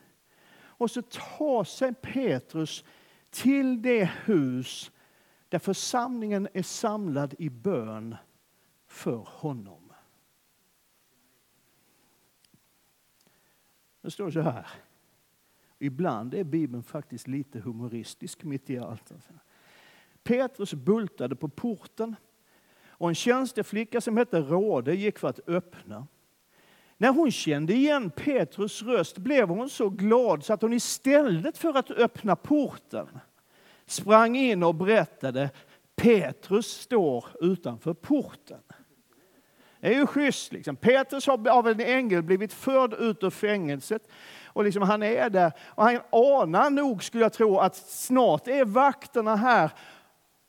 Och 0.59 0.91
så 0.91 1.01
tar 1.01 1.63
sig 1.63 1.93
Petrus 1.93 2.83
till 3.29 3.81
det 3.81 4.11
hus 4.25 4.91
där 5.49 5.59
församlingen 5.59 6.47
är 6.53 6.63
samlad 6.63 7.35
i 7.39 7.49
bön 7.49 8.15
för 8.87 9.17
honom. 9.27 9.93
Det 14.01 14.11
står 14.11 14.31
så 14.31 14.41
här. 14.41 14.67
Ibland 15.79 16.33
är 16.33 16.43
Bibeln 16.43 16.83
faktiskt 16.83 17.27
lite 17.27 17.59
humoristisk 17.59 18.43
mitt 18.43 18.69
i 18.69 18.77
allt. 18.77 19.11
Petrus 20.23 20.73
bultade 20.73 21.35
på 21.35 21.49
porten 21.49 22.15
och 22.87 23.09
en 23.09 23.15
tjänsteflicka 23.15 24.01
som 24.01 24.17
hette 24.17 24.39
Råde 24.41 24.95
gick 24.95 25.19
för 25.19 25.27
att 25.27 25.49
öppna. 25.49 26.07
När 26.97 27.09
hon 27.09 27.31
kände 27.31 27.73
igen 27.73 28.09
Petrus 28.09 28.83
röst 28.83 29.17
blev 29.17 29.49
hon 29.49 29.69
så 29.69 29.89
glad 29.89 30.43
så 30.43 30.53
att 30.53 30.61
hon 30.61 30.73
istället 30.73 31.57
för 31.57 31.77
att 31.77 31.91
öppna 31.91 32.35
porten 32.35 33.07
sprang 33.85 34.35
in 34.35 34.63
och 34.63 34.75
berättade 34.75 35.49
Petrus 35.95 36.67
står 36.67 37.25
utanför 37.41 37.93
porten. 37.93 38.59
Det 39.79 39.87
är 39.87 39.99
ju 39.99 40.07
schysst. 40.07 40.53
Liksom. 40.53 40.75
Petrus 40.75 41.27
har 41.27 41.49
av 41.49 41.67
en 41.67 41.79
ängel 41.79 42.23
blivit 42.23 42.53
förd 42.53 42.93
ut 42.93 43.23
ur 43.23 43.29
fängelset. 43.29 44.07
Och 44.57 44.63
liksom 44.63 44.83
han 44.83 45.03
är 45.03 45.29
där. 45.29 45.51
Och 45.59 45.83
han 45.83 45.99
anar 46.11 46.69
nog, 46.69 47.03
skulle 47.03 47.23
jag 47.23 47.33
tro, 47.33 47.57
att 47.57 47.75
snart 47.75 48.47
är 48.47 48.65
vakterna 48.65 49.35
här 49.35 49.71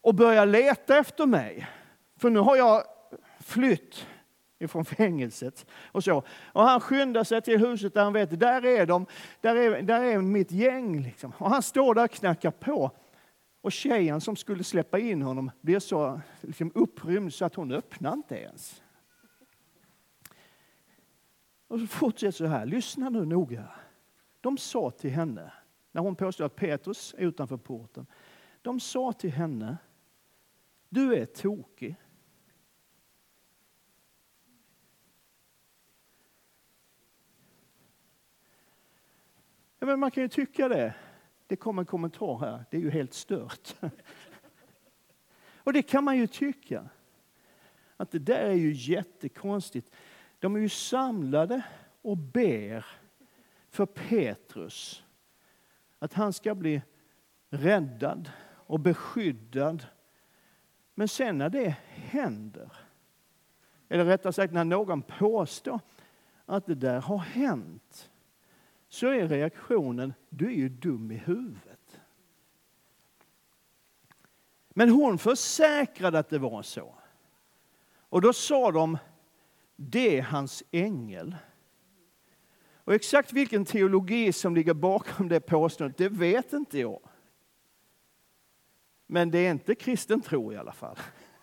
och 0.00 0.14
börjar 0.14 0.46
leta 0.46 0.98
efter 0.98 1.26
mig. 1.26 1.68
För 2.16 2.30
nu 2.30 2.38
har 2.38 2.56
jag 2.56 2.82
flytt 3.40 4.06
ifrån 4.58 4.84
fängelset. 4.84 5.66
Och, 5.92 6.04
så. 6.04 6.22
och 6.52 6.62
han 6.62 6.80
skyndar 6.80 7.24
sig 7.24 7.42
till 7.42 7.58
huset 7.58 7.94
där 7.94 8.04
han 8.04 8.12
vet, 8.12 8.40
där 8.40 8.64
är 8.64 8.86
de, 8.86 9.06
där 9.40 9.56
är, 9.56 9.82
där 9.82 10.02
är 10.02 10.18
mitt 10.18 10.52
gäng. 10.52 11.02
Liksom. 11.02 11.32
Och 11.38 11.50
han 11.50 11.62
står 11.62 11.94
där 11.94 12.04
och 12.04 12.10
knackar 12.10 12.50
på. 12.50 12.90
Och 13.60 13.72
tjejen 13.72 14.20
som 14.20 14.36
skulle 14.36 14.64
släppa 14.64 14.98
in 14.98 15.22
honom 15.22 15.50
blir 15.60 15.78
så 15.78 16.20
liksom, 16.40 16.72
upprymd 16.74 17.34
så 17.34 17.44
att 17.44 17.54
hon 17.54 17.72
öppnar 17.72 18.12
inte 18.12 18.34
ens. 18.34 18.82
Och 21.68 21.80
så 21.80 21.86
fortsätter 21.86 22.32
så 22.32 22.46
här, 22.46 22.66
lyssna 22.66 23.10
nu 23.10 23.24
noga. 23.24 23.64
De 24.40 24.58
sa 24.58 24.90
till 24.90 25.10
henne, 25.10 25.52
när 25.92 26.02
hon 26.02 26.16
påstod 26.16 26.46
att 26.46 26.56
Petrus 26.56 27.14
är 27.18 27.22
utanför 27.22 27.56
porten. 27.56 28.06
De 28.62 28.80
sa 28.80 29.12
till 29.12 29.32
henne, 29.32 29.76
du 30.88 31.14
är 31.14 31.26
tokig. 31.26 31.96
Ja, 39.78 39.86
men 39.86 40.00
man 40.00 40.10
kan 40.10 40.22
ju 40.22 40.28
tycka 40.28 40.68
det. 40.68 40.94
Det 41.46 41.56
kom 41.56 41.78
en 41.78 41.86
kommentar 41.86 42.38
här, 42.38 42.64
det 42.70 42.76
är 42.76 42.80
ju 42.80 42.90
helt 42.90 43.14
stört. 43.14 43.74
Och 45.56 45.72
det 45.72 45.82
kan 45.82 46.04
man 46.04 46.16
ju 46.16 46.26
tycka. 46.26 46.88
Att 47.96 48.10
det 48.10 48.18
där 48.18 48.44
är 48.44 48.54
ju 48.54 48.72
jättekonstigt. 48.72 49.90
De 50.38 50.56
är 50.56 50.60
ju 50.60 50.68
samlade 50.68 51.62
och 52.02 52.16
ber 52.16 52.86
för 53.78 53.86
Petrus 53.86 55.04
att 55.98 56.12
han 56.12 56.32
ska 56.32 56.54
bli 56.54 56.82
räddad 57.50 58.30
och 58.44 58.80
beskyddad. 58.80 59.86
Men 60.94 61.08
sen 61.08 61.38
när 61.38 61.50
det 61.50 61.76
händer, 61.88 62.72
eller 63.88 64.04
rättare 64.04 64.32
sagt 64.32 64.52
när 64.52 64.64
någon 64.64 65.02
påstår 65.02 65.80
att 66.46 66.66
det 66.66 66.74
där 66.74 67.00
har 67.00 67.18
hänt, 67.18 68.10
så 68.88 69.06
är 69.06 69.28
reaktionen, 69.28 70.14
du 70.28 70.46
är 70.46 70.56
ju 70.56 70.68
dum 70.68 71.10
i 71.10 71.16
huvudet. 71.16 72.00
Men 74.68 74.90
hon 74.90 75.18
försäkrade 75.18 76.18
att 76.18 76.28
det 76.28 76.38
var 76.38 76.62
så. 76.62 76.94
Och 77.98 78.20
då 78.20 78.32
sa 78.32 78.72
de, 78.72 78.98
det 79.76 80.18
är 80.18 80.22
hans 80.22 80.62
ängel. 80.70 81.36
Och 82.88 82.94
exakt 82.94 83.32
vilken 83.32 83.64
teologi 83.64 84.32
som 84.32 84.54
ligger 84.54 84.74
bakom 84.74 85.28
det 85.28 85.40
påståendet, 85.40 85.98
det 85.98 86.08
vet 86.08 86.52
inte 86.52 86.78
jag. 86.78 87.00
Men 89.06 89.30
det 89.30 89.38
är 89.38 89.50
inte 89.50 89.74
kristen 89.74 90.20
tro 90.20 90.52
i 90.52 90.56
alla 90.56 90.72
fall. 90.72 90.96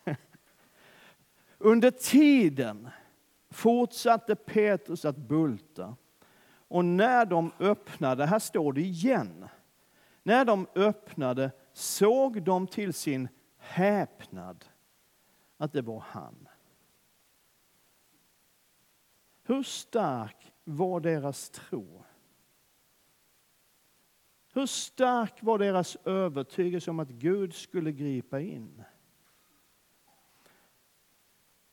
Under 1.57 1.91
tiden 1.91 2.89
fortsatte 3.49 4.35
Petrus 4.35 5.05
att 5.05 5.17
bulta. 5.17 5.95
Och 6.67 6.85
när 6.85 7.25
de 7.25 7.51
öppnade, 7.59 8.25
här 8.25 8.39
står 8.39 8.73
det 8.73 8.81
igen, 8.81 9.47
när 10.23 10.45
de 10.45 10.67
öppnade 10.75 11.51
såg 11.73 12.41
de 12.43 12.67
till 12.67 12.93
sin 12.93 13.27
häpnad 13.57 14.65
att 15.57 15.73
det 15.73 15.81
var 15.81 15.99
han. 15.99 16.47
Hur 19.43 19.63
stark 19.63 20.51
var 20.65 20.99
deras 20.99 21.49
tro? 21.49 22.03
Hur 24.53 24.65
stark 24.65 25.43
var 25.43 25.59
deras 25.59 25.95
övertygelse 25.95 26.91
om 26.91 26.99
att 26.99 27.09
Gud 27.09 27.53
skulle 27.53 27.91
gripa 27.91 28.39
in? 28.39 28.83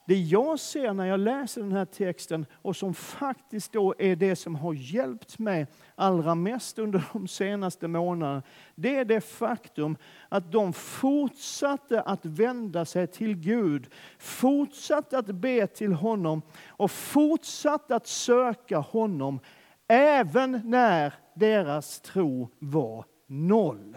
Det 0.07 0.15
jag 0.15 0.61
ser 0.61 0.93
när 0.93 1.07
jag 1.07 1.21
läser 1.21 1.61
den 1.61 1.73
här 1.73 1.85
texten 1.85 2.47
och 2.53 2.77
som 2.77 2.95
faktiskt 2.95 3.73
då 3.73 3.95
är 3.99 4.17
det 4.17 4.37
som 4.37 4.55
har 4.55 4.75
hjälpt 4.75 5.39
mig 5.39 5.67
allra 5.95 6.35
mest 6.35 6.79
under 6.79 7.05
de 7.13 7.29
senaste 7.29 7.89
månaderna, 7.89 8.43
det 8.75 8.97
är 8.97 9.05
det 9.05 9.21
faktum 9.21 9.97
att 10.29 10.53
de 10.53 10.73
fortsatte 10.73 12.01
att 12.01 12.25
vända 12.27 12.85
sig 12.85 13.07
till 13.07 13.37
Gud, 13.37 13.89
fortsatte 14.19 15.19
att 15.19 15.27
be 15.27 15.67
till 15.67 15.93
honom 15.93 16.43
och 16.67 16.91
fortsatte 16.91 17.97
att 17.97 18.07
söka 18.07 18.79
honom 18.79 19.41
även 19.89 20.61
när 20.65 21.15
deras 21.35 22.01
tro 22.01 22.49
var 22.59 23.05
noll. 23.27 23.97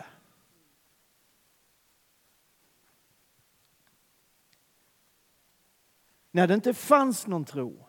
När 6.35 6.47
det 6.47 6.53
inte 6.53 6.73
fanns 6.73 7.27
någon 7.27 7.45
tro 7.45 7.85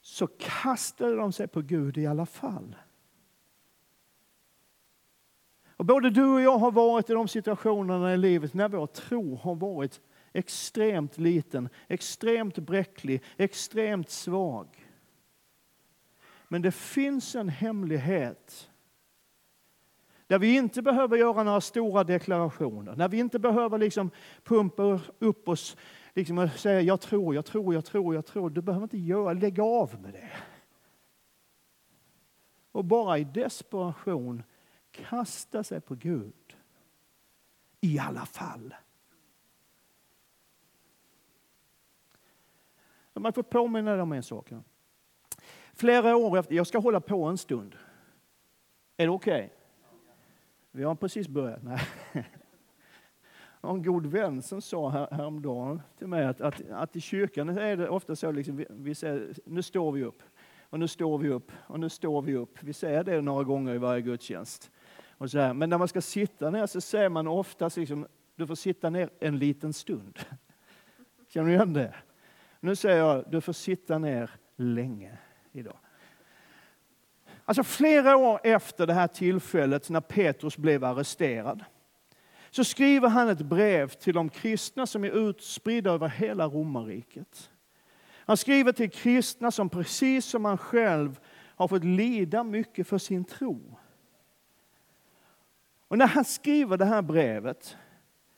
så 0.00 0.26
kastade 0.26 1.16
de 1.16 1.32
sig 1.32 1.48
på 1.48 1.62
Gud 1.62 1.98
i 1.98 2.06
alla 2.06 2.26
fall. 2.26 2.76
Och 5.76 5.84
både 5.84 6.10
du 6.10 6.24
och 6.24 6.40
jag 6.40 6.58
har 6.58 6.70
varit 6.70 7.10
i 7.10 7.12
de 7.12 7.28
situationerna 7.28 8.14
i 8.14 8.16
livet 8.16 8.54
när 8.54 8.68
vår 8.68 8.86
tro 8.86 9.36
har 9.36 9.54
varit 9.54 10.00
extremt 10.32 11.18
liten, 11.18 11.68
extremt 11.88 12.58
bräcklig, 12.58 13.22
extremt 13.36 14.10
svag. 14.10 14.88
Men 16.48 16.62
det 16.62 16.72
finns 16.72 17.34
en 17.34 17.48
hemlighet 17.48 18.70
där 20.26 20.38
vi 20.38 20.56
inte 20.56 20.82
behöver 20.82 21.16
göra 21.16 21.42
några 21.42 21.60
stora 21.60 22.04
deklarationer, 22.04 22.96
när 22.96 23.08
vi 23.08 23.18
inte 23.18 23.38
behöver 23.38 23.78
liksom 23.78 24.10
pumpa 24.42 25.00
upp 25.18 25.48
oss 25.48 25.76
liksom 26.14 26.38
och 26.38 26.50
säga 26.50 26.80
jag 26.80 27.00
tror, 27.00 27.34
jag 27.34 27.44
tror, 27.44 27.74
jag 27.74 27.84
tror, 27.84 28.14
jag 28.14 28.26
tror. 28.26 28.50
Du 28.50 28.62
behöver 28.62 28.84
inte 28.84 28.98
göra, 28.98 29.32
lägga 29.32 29.62
av 29.62 30.00
med 30.02 30.12
det. 30.12 30.30
Och 32.72 32.84
bara 32.84 33.18
i 33.18 33.24
desperation 33.24 34.42
kasta 34.90 35.64
sig 35.64 35.80
på 35.80 35.94
Gud. 35.94 36.56
I 37.80 37.98
alla 37.98 38.26
fall. 38.26 38.74
Man 43.14 43.32
får 43.32 43.42
påminna 43.42 43.92
dig 43.92 44.02
om 44.02 44.12
en 44.12 44.22
sak. 44.22 44.50
Flera 45.74 46.16
år 46.16 46.38
efter, 46.38 46.54
jag 46.54 46.66
ska 46.66 46.78
hålla 46.78 47.00
på 47.00 47.24
en 47.24 47.38
stund. 47.38 47.76
Är 48.96 49.06
det 49.06 49.12
okej? 49.12 49.44
Okay? 49.44 49.63
Vi 50.76 50.84
har 50.84 50.94
precis 50.94 51.28
börjat. 51.28 51.62
Nej. 51.62 51.80
Jag 53.60 53.68
har 53.68 53.74
en 53.74 53.82
god 53.82 54.06
vän 54.06 54.42
som 54.42 54.60
sa 54.60 54.88
här, 54.88 55.08
häromdagen 55.10 55.82
till 55.98 56.06
mig 56.06 56.24
att, 56.24 56.40
att, 56.40 56.70
att 56.70 56.96
i 56.96 57.00
kyrkan 57.00 57.48
är 57.48 57.76
det 57.76 57.88
ofta 57.88 58.16
så 58.16 58.30
liksom, 58.30 58.56
vi, 58.56 58.66
vi 58.70 58.94
säger 58.94 59.34
nu 59.44 59.62
står 59.62 59.92
vi 59.92 60.04
upp 60.04 60.22
och 60.60 60.80
nu 60.80 60.88
står 60.88 61.18
vi 61.18 61.28
upp 61.28 61.52
och 61.56 61.80
nu 61.80 61.88
står 61.88 62.22
vi 62.22 62.34
upp. 62.34 62.62
Vi 62.62 62.72
säger 62.72 63.04
det 63.04 63.20
några 63.20 63.44
gånger 63.44 63.74
i 63.74 63.78
varje 63.78 64.02
gudstjänst. 64.02 64.70
Och 65.08 65.30
så 65.30 65.38
här. 65.38 65.54
Men 65.54 65.70
när 65.70 65.78
man 65.78 65.88
ska 65.88 66.00
sitta 66.00 66.50
ner 66.50 66.66
så 66.66 66.80
säger 66.80 67.08
man 67.08 67.26
oftast 67.26 67.76
liksom, 67.76 68.06
du 68.36 68.46
får 68.46 68.54
sitta 68.54 68.90
ner 68.90 69.10
en 69.20 69.38
liten 69.38 69.72
stund. 69.72 70.18
Känner 71.28 71.48
du 71.48 71.54
igen 71.54 71.72
det? 71.72 71.94
Nu 72.60 72.76
säger 72.76 72.98
jag, 72.98 73.24
du 73.30 73.40
får 73.40 73.52
sitta 73.52 73.98
ner 73.98 74.30
länge 74.56 75.18
idag. 75.52 75.76
Alltså 77.44 77.62
flera 77.62 78.16
år 78.16 78.40
efter 78.44 78.86
det 78.86 78.92
här 78.92 79.06
tillfället 79.06 79.90
när 79.90 80.00
Petrus 80.00 80.56
blev 80.56 80.84
arresterad 80.84 81.64
så 82.50 82.64
skriver 82.64 83.08
han 83.08 83.28
ett 83.28 83.42
brev 83.42 83.88
till 83.88 84.14
de 84.14 84.28
kristna 84.28 84.86
som 84.86 85.04
är 85.04 85.10
utspridda 85.28 85.90
över 85.90 86.08
hela 86.08 86.46
romarriket. 86.46 87.50
Han 88.26 88.36
skriver 88.36 88.72
till 88.72 88.90
kristna 88.90 89.50
som 89.50 89.68
precis 89.68 90.24
som 90.24 90.44
han 90.44 90.58
själv 90.58 91.20
har 91.56 91.68
fått 91.68 91.84
lida 91.84 92.44
mycket 92.44 92.86
för 92.86 92.98
sin 92.98 93.24
tro. 93.24 93.78
Och 95.88 95.98
när 95.98 96.06
han 96.06 96.24
skriver 96.24 96.76
det 96.76 96.84
här 96.84 97.02
brevet 97.02 97.76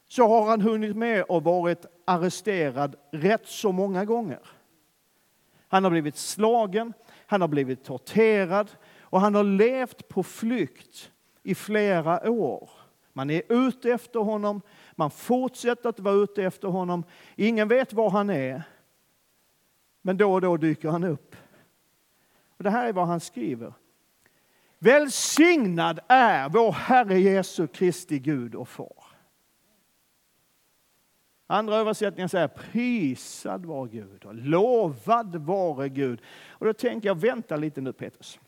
så 0.09 0.29
har 0.29 0.47
han 0.47 0.61
hunnit 0.61 0.97
med 0.97 1.23
och 1.23 1.45
varit 1.45 1.87
arresterad 2.05 2.97
rätt 3.11 3.47
så 3.47 3.73
många 3.73 4.05
gånger. 4.05 4.40
Han 5.69 5.85
har 5.85 5.90
blivit 5.90 6.16
slagen, 6.16 6.92
han 7.27 7.40
har 7.40 7.49
blivit 7.49 7.85
torterad 7.85 8.71
och 9.09 9.21
han 9.21 9.35
har 9.35 9.45
levt 9.45 10.09
på 10.09 10.23
flykt 10.23 11.12
i 11.42 11.55
flera 11.55 12.31
år. 12.31 12.71
Man 13.12 13.31
är 13.31 13.42
ute 13.49 13.90
efter 13.90 14.21
honom, 14.21 14.61
man 14.95 15.11
fortsätter 15.11 15.88
att 15.88 16.01
vara 16.01 16.14
ute 16.14 16.45
efter 16.45 16.69
honom. 16.69 17.05
Ingen 17.37 17.69
vet 17.69 17.92
var 17.92 18.11
han 18.11 18.31
är. 18.31 18.62
Men 20.03 20.16
då 20.16 20.33
och 20.33 20.40
då 20.40 20.57
dyker 20.57 20.88
han 20.88 21.05
upp. 21.05 21.37
Och 22.57 22.64
det 22.64 22.71
här 22.71 22.88
är 22.88 22.92
vad 22.92 23.07
han 23.07 23.21
skriver. 23.21 23.73
Välsignad 24.79 26.01
är 26.09 26.49
vår 26.49 26.73
Herre 26.73 27.21
Jesu 27.21 27.66
Kristi 27.66 28.19
Gud 28.19 28.55
och 28.55 28.69
Far. 28.69 29.05
Andra 31.47 31.77
översättningar 31.77 32.29
säger 32.29 32.49
prisad 32.49 33.66
var 33.66 33.87
Gud 33.87 34.25
och 34.25 34.35
lovad 34.35 35.37
vare 35.37 35.88
Gud. 35.88 36.23
Och 36.49 36.66
då 36.66 36.73
tänker 36.73 37.09
jag, 37.09 37.21
vänta 37.21 37.57
lite 37.57 37.81
nu 37.81 37.92
Petrus. 37.92 38.38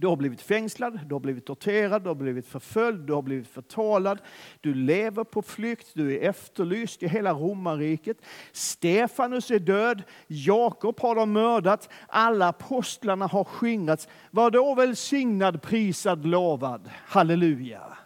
Du 0.00 0.06
har 0.06 0.16
blivit 0.16 0.40
fängslad, 0.40 1.00
du 1.06 1.14
har 1.14 1.20
blivit 1.20 1.46
torterad, 1.46 2.02
du 2.02 2.08
har 2.08 2.14
blivit 2.14 2.46
förföljd, 2.46 3.00
du 3.00 3.12
har 3.12 3.22
blivit 3.22 3.48
förtalad. 3.48 4.18
Du 4.60 4.74
lever 4.74 5.24
på 5.24 5.42
flykt, 5.42 5.94
du 5.94 6.16
är 6.16 6.28
efterlyst 6.28 7.02
i 7.02 7.08
hela 7.08 7.32
romarriket. 7.32 8.16
Stefanus 8.52 9.50
är 9.50 9.58
död, 9.58 10.02
Jakob 10.26 11.00
har 11.00 11.14
de 11.14 11.32
mördat, 11.32 11.88
alla 12.08 12.48
apostlarna 12.48 13.26
har 13.26 13.44
skingrats. 13.44 14.08
Var 14.30 14.50
då 14.50 14.74
välsignad, 14.74 15.62
prisad, 15.62 16.26
lovad. 16.26 16.90
Halleluja. 17.06 17.98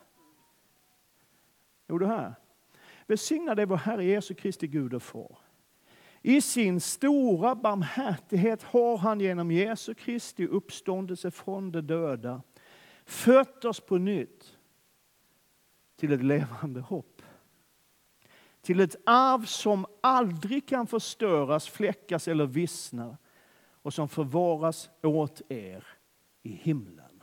Jo, 1.88 1.98
det 1.98 2.07
här. 2.07 2.35
Välsignad 3.07 3.61
är 3.61 3.66
vår 3.66 3.76
Herre 3.76 4.04
Jesu 4.04 4.35
Kristi 4.35 4.66
Gud 4.66 4.94
och 4.94 5.02
Far 5.02 5.43
i 6.26 6.40
sin 6.40 6.80
stora 6.80 7.54
barmhärtighet 7.54 8.62
har 8.62 8.98
han 8.98 9.20
genom 9.20 9.50
Jesu 9.50 9.94
Kristi 9.94 10.46
uppståndelse 10.46 11.30
från 11.30 11.72
de 11.72 11.80
döda 11.80 12.42
fött 13.04 13.64
oss 13.64 13.80
på 13.80 13.98
nytt 13.98 14.56
till 15.96 16.12
ett 16.12 16.22
levande 16.22 16.80
hopp. 16.80 17.22
Till 18.60 18.80
ett 18.80 18.96
arv 19.06 19.44
som 19.44 19.87
aldrig 20.00 20.68
kan 20.68 20.87
förstöras, 20.87 21.68
fläckas 21.68 22.28
eller 22.28 22.46
vissna 22.46 23.16
och 23.82 23.94
som 23.94 24.09
förvaras 24.09 24.90
åt 25.03 25.42
er 25.49 25.86
i 26.42 26.49
himlen. 26.49 27.22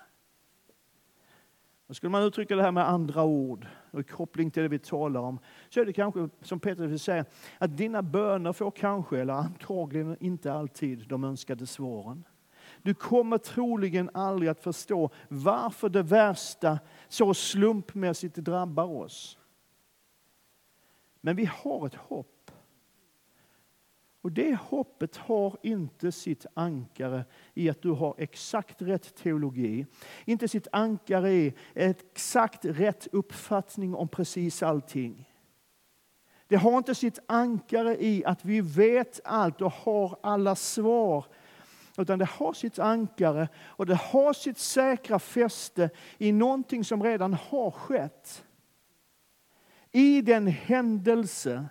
Då 1.88 1.94
skulle 1.94 2.10
man 2.10 2.24
uttrycka 2.24 2.56
det 2.56 2.64
här 2.64 2.72
med 2.72 2.90
andra 2.90 3.24
ord 3.24 3.68
och 3.92 4.00
i 4.00 4.04
koppling 4.04 4.52
till 4.52 4.64
det 4.64 4.70
vi 4.70 4.80
talar 4.80 5.22
om 5.22 5.40
så 5.70 5.82
är 5.82 5.86
det 5.86 5.94
kanske 5.94 6.30
som 6.42 6.60
Petrus 6.60 6.92
vill 6.92 7.00
säga 7.00 7.26
att 7.58 7.78
dina 7.78 8.02
böner 8.02 8.54
får 8.54 8.72
kanske, 8.72 9.20
eller 9.20 9.34
antagligen 9.34 10.18
inte 10.20 10.54
alltid, 10.54 11.08
de 11.08 11.24
önskade 11.24 11.68
svaren. 11.68 12.24
Du 12.82 12.94
kommer 12.94 13.38
troligen 13.38 14.10
aldrig 14.14 14.50
att 14.50 14.64
förstå 14.64 15.10
varför 15.28 15.90
det 15.90 16.04
värsta 16.04 16.80
så 17.08 17.34
slumpmässigt 17.34 18.36
drabbar 18.36 18.86
oss. 18.86 19.38
Men 21.22 21.36
vi 21.36 21.46
har 21.46 21.88
ett 21.88 21.96
hopp 21.96 22.41
och 24.22 24.32
det 24.32 24.56
hoppet 24.56 25.18
har 25.18 25.58
inte 25.64 26.12
sitt 26.12 26.46
ankare 26.54 27.26
i 27.54 27.70
att 27.70 27.82
du 27.82 27.92
har 27.92 28.16
exakt 28.18 28.82
rätt 28.82 29.16
teologi. 29.16 29.86
Inte 30.26 30.48
sitt 30.48 30.68
ankare 30.72 31.32
i 31.32 31.54
exakt 31.74 32.66
rätt 32.66 33.08
uppfattning 33.12 33.96
om 33.96 34.08
precis 34.08 34.64
allting. 34.64 35.30
Det 36.48 36.56
har 36.56 36.78
inte 36.78 36.96
sitt 36.96 37.20
ankare 37.28 38.04
i 38.04 38.26
att 38.26 38.46
vi 38.46 38.62
vet 38.62 39.20
allt 39.24 39.62
och 39.62 39.72
har 39.72 40.20
alla 40.24 40.56
svar. 40.56 41.26
Utan 41.98 42.20
det 42.20 42.26
har 42.26 42.54
sitt 42.54 42.80
ankare 42.80 43.50
och 43.58 43.86
det 43.86 43.96
har 43.96 44.34
sitt 44.34 44.58
säkra 44.58 45.20
fäste 45.20 45.90
i 46.18 46.32
någonting 46.32 46.84
som 46.84 47.04
redan 47.04 47.34
har 47.34 47.72
skett. 47.72 48.46
I 49.92 50.22
den 50.22 50.48
händelse 50.48 51.70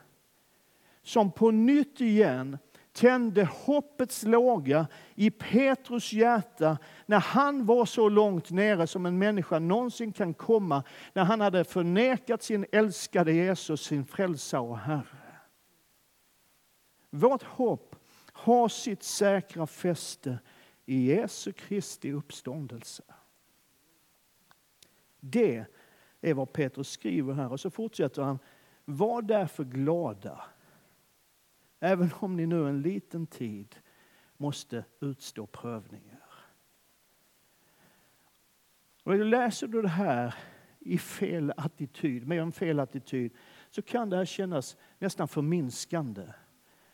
som 1.02 1.32
på 1.32 1.50
nytt 1.50 2.00
igen 2.00 2.58
tände 2.92 3.44
hoppets 3.44 4.22
låga 4.22 4.86
i 5.14 5.30
Petrus 5.30 6.12
hjärta 6.12 6.78
när 7.06 7.20
han 7.20 7.66
var 7.66 7.84
så 7.84 8.08
långt 8.08 8.50
nere 8.50 8.86
som 8.86 9.06
en 9.06 9.18
människa 9.18 9.58
någonsin 9.58 10.12
kan 10.12 10.34
komma, 10.34 10.82
när 11.12 11.24
han 11.24 11.40
hade 11.40 11.64
förnekat 11.64 12.42
sin 12.42 12.66
älskade 12.72 13.32
Jesus, 13.32 13.82
sin 13.82 14.04
frälsare 14.04 14.60
och 14.60 14.78
Herre. 14.78 15.38
Vårt 17.10 17.42
hopp 17.42 17.96
har 18.32 18.68
sitt 18.68 19.02
säkra 19.02 19.66
fäste 19.66 20.38
i 20.86 21.06
Jesu 21.06 21.52
Kristi 21.52 22.12
uppståndelse. 22.12 23.02
Det 25.20 25.64
är 26.20 26.34
vad 26.34 26.52
Petrus 26.52 26.90
skriver 26.90 27.34
här 27.34 27.52
och 27.52 27.60
så 27.60 27.70
fortsätter 27.70 28.22
han. 28.22 28.38
Var 28.84 29.22
därför 29.22 29.64
glada 29.64 30.44
Även 31.80 32.10
om 32.20 32.36
ni 32.36 32.46
nu 32.46 32.68
en 32.68 32.82
liten 32.82 33.26
tid 33.26 33.76
måste 34.36 34.84
utstå 35.00 35.46
prövningar. 35.46 36.20
Och 39.02 39.24
läser 39.24 39.66
du 39.66 39.82
det 39.82 39.88
här 39.88 40.34
i 40.78 40.98
fel 40.98 41.52
attityd, 41.56 42.28
med 42.28 42.38
en 42.38 42.52
fel 42.52 42.80
attityd, 42.80 43.32
så 43.70 43.82
kan 43.82 44.10
det 44.10 44.16
här 44.16 44.24
kännas 44.24 44.76
nästan 44.98 45.28
förminskande. 45.28 46.32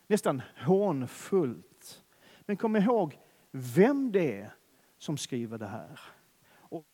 Nästan 0.07 0.43
hånfullt. 0.57 2.05
Men 2.41 2.57
kom 2.57 2.77
ihåg 2.77 3.19
vem 3.51 4.13
det 4.13 4.41
är 4.41 4.55
som 4.99 5.17
skriver 5.17 5.59
det 5.59 5.67
här. 5.67 6.01
Och 6.49 6.85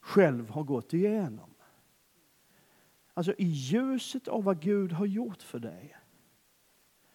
själv 0.00 0.50
har 0.50 0.62
gått 0.62 0.92
igenom. 0.92 1.49
Alltså 3.14 3.34
i 3.38 3.44
ljuset 3.44 4.28
av 4.28 4.44
vad 4.44 4.60
Gud 4.60 4.92
har 4.92 5.06
gjort 5.06 5.42
för 5.42 5.58
dig 5.58 5.96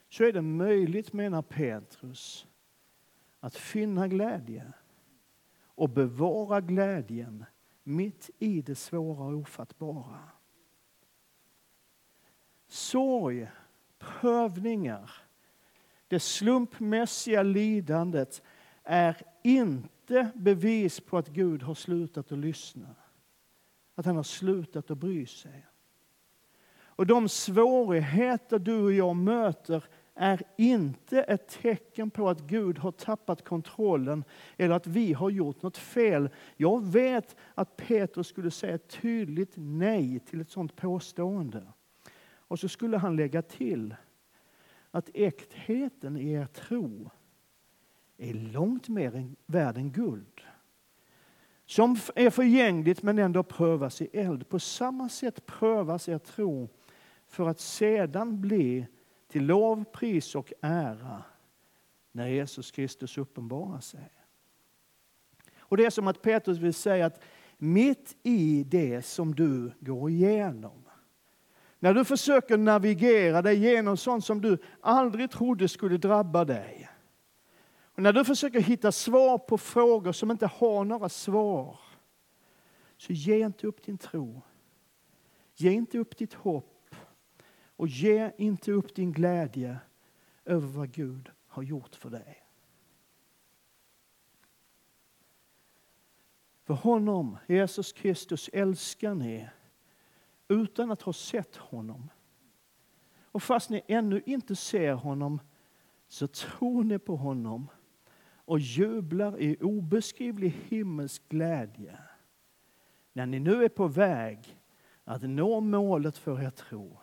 så 0.10 0.24
är 0.24 0.34
det 0.34 0.42
möjligt, 0.42 1.14
menar 1.14 1.42
Petrus, 1.42 2.48
att 3.40 3.56
finna 3.56 4.08
glädje 4.08 4.74
och 5.66 5.90
bevara 5.90 6.62
glädjen 6.62 7.46
mitt 7.84 8.30
i 8.40 8.62
det 8.62 8.76
svåra 8.76 9.24
och 9.24 9.34
ofattbara. 9.34 10.20
Sorg, 12.68 13.52
prövningar, 13.98 15.12
det 16.08 16.20
slumpmässiga 16.20 17.44
lidandet 17.44 18.44
är 18.84 19.22
inte 19.44 20.32
bevis 20.36 21.00
på 21.00 21.18
att 21.18 21.30
Gud 21.30 21.64
har 21.64 21.74
slutat 21.74 22.32
att 22.32 22.38
lyssna. 22.38 22.96
Att 23.96 24.06
han 24.06 24.16
har 24.16 24.24
slutat 24.24 24.92
att 24.92 24.98
bry 24.98 25.26
sig. 25.26 25.66
Och 26.96 27.08
de 27.08 27.30
svårigheter 27.30 28.60
du 28.60 28.84
och 28.84 28.94
jag 28.94 29.16
möter 29.16 29.84
är 30.16 30.42
inte 30.58 31.22
ett 31.22 31.48
tecken 31.48 32.10
på 32.10 32.30
att 32.30 32.42
Gud 32.42 32.78
har 32.78 32.92
tappat 32.92 33.44
kontrollen 33.44 34.24
eller 34.58 34.76
att 34.76 34.88
vi 34.88 35.14
har 35.14 35.30
gjort 35.30 35.62
något 35.62 35.78
fel. 35.78 36.30
Jag 36.58 36.86
vet 36.86 37.36
att 37.56 37.78
Petrus 37.78 38.28
skulle 38.28 38.52
säga 38.52 38.76
ett 38.76 39.02
tydligt 39.02 39.54
nej 39.56 40.20
till 40.20 40.42
ett 40.42 40.50
sådant 40.50 40.76
påstående. 40.76 41.64
Och 42.48 42.60
så 42.60 42.70
skulle 42.70 42.98
han 42.98 43.16
lägga 43.16 43.42
till 43.42 43.96
att 44.92 45.10
äktheten 45.14 46.18
i 46.18 46.32
er 46.32 46.46
tro 46.46 47.10
är 48.18 48.34
långt 48.34 48.90
mer 48.90 49.32
värd 49.46 49.78
än 49.78 49.92
guld. 49.92 50.42
Som 51.66 51.98
är 52.16 52.30
förgängligt 52.30 53.04
men 53.04 53.20
ändå 53.20 53.44
prövas 53.44 54.02
i 54.02 54.10
eld. 54.14 54.50
På 54.50 54.60
samma 54.60 55.10
sätt 55.10 55.46
prövas 55.46 56.10
er 56.10 56.18
tro 56.18 56.70
för 57.36 57.50
att 57.50 57.60
sedan 57.60 58.42
bli 58.42 58.88
till 59.28 59.46
lov, 59.46 59.84
pris 59.84 60.36
och 60.36 60.54
ära 60.62 61.24
när 62.12 62.28
Jesus 62.28 62.72
Kristus 62.72 63.18
uppenbarar 63.18 63.80
sig. 63.80 64.12
Och 65.60 65.78
Det 65.78 65.86
är 65.86 65.90
som 65.90 66.08
att 66.08 66.22
Petrus 66.22 66.58
vill 66.58 66.74
säga 66.74 67.06
att 67.06 67.24
mitt 67.58 68.18
i 68.24 68.64
det 68.64 69.06
som 69.06 69.36
du 69.36 69.72
går 69.80 70.10
igenom, 70.10 70.84
när 71.80 71.94
du 71.94 72.06
försöker 72.06 72.58
navigera 72.58 73.42
dig 73.42 73.58
genom 73.58 73.98
sånt 73.98 74.26
som 74.26 74.42
du 74.42 74.58
aldrig 74.82 75.32
trodde 75.32 75.68
skulle 75.68 75.98
drabba 75.98 76.46
dig, 76.46 76.90
och 77.96 78.02
när 78.04 78.14
du 78.14 78.26
försöker 78.26 78.60
hitta 78.60 78.92
svar 78.92 79.38
på 79.38 79.58
frågor 79.58 80.12
som 80.12 80.32
inte 80.32 80.48
har 80.48 80.84
några 80.84 81.10
svar, 81.10 81.80
så 82.98 83.14
ge 83.14 83.46
inte 83.46 83.68
upp 83.68 83.86
din 83.86 83.98
tro. 83.98 84.42
Ge 85.56 85.72
inte 85.72 85.98
upp 85.98 86.18
ditt 86.18 86.34
hopp. 86.34 86.75
Och 87.76 87.88
ge 87.88 88.32
inte 88.38 88.72
upp 88.72 88.96
din 88.96 89.12
glädje 89.12 89.78
över 90.46 90.68
vad 90.68 90.92
Gud 90.92 91.32
har 91.48 91.64
gjort 91.64 91.96
för 91.96 92.10
dig. 92.10 92.44
För 96.64 96.74
honom, 96.74 97.38
Jesus 97.48 97.94
Kristus, 97.94 98.50
älskar 98.54 99.16
ni 99.16 99.50
utan 100.48 100.92
att 100.92 101.02
ha 101.02 101.14
sett 101.14 101.56
honom. 101.56 102.10
Och 103.22 103.44
fast 103.44 103.70
ni 103.70 103.82
ännu 103.88 104.22
inte 104.26 104.56
ser 104.56 104.94
honom 104.94 105.40
så 106.08 106.28
tror 106.28 106.84
ni 106.84 107.00
på 107.00 107.16
honom 107.16 107.68
och 108.36 108.60
jublar 108.60 109.42
i 109.42 109.58
obeskrivlig 109.62 110.50
himmelsk 110.50 111.30
glädje 111.30 111.98
när 113.14 113.26
ni 113.26 113.40
nu 113.40 113.64
är 113.64 113.70
på 113.70 113.88
väg 113.88 114.60
att 115.04 115.22
nå 115.22 115.60
målet 115.60 116.18
för 116.18 116.42
er 116.42 116.50
tro 116.50 116.98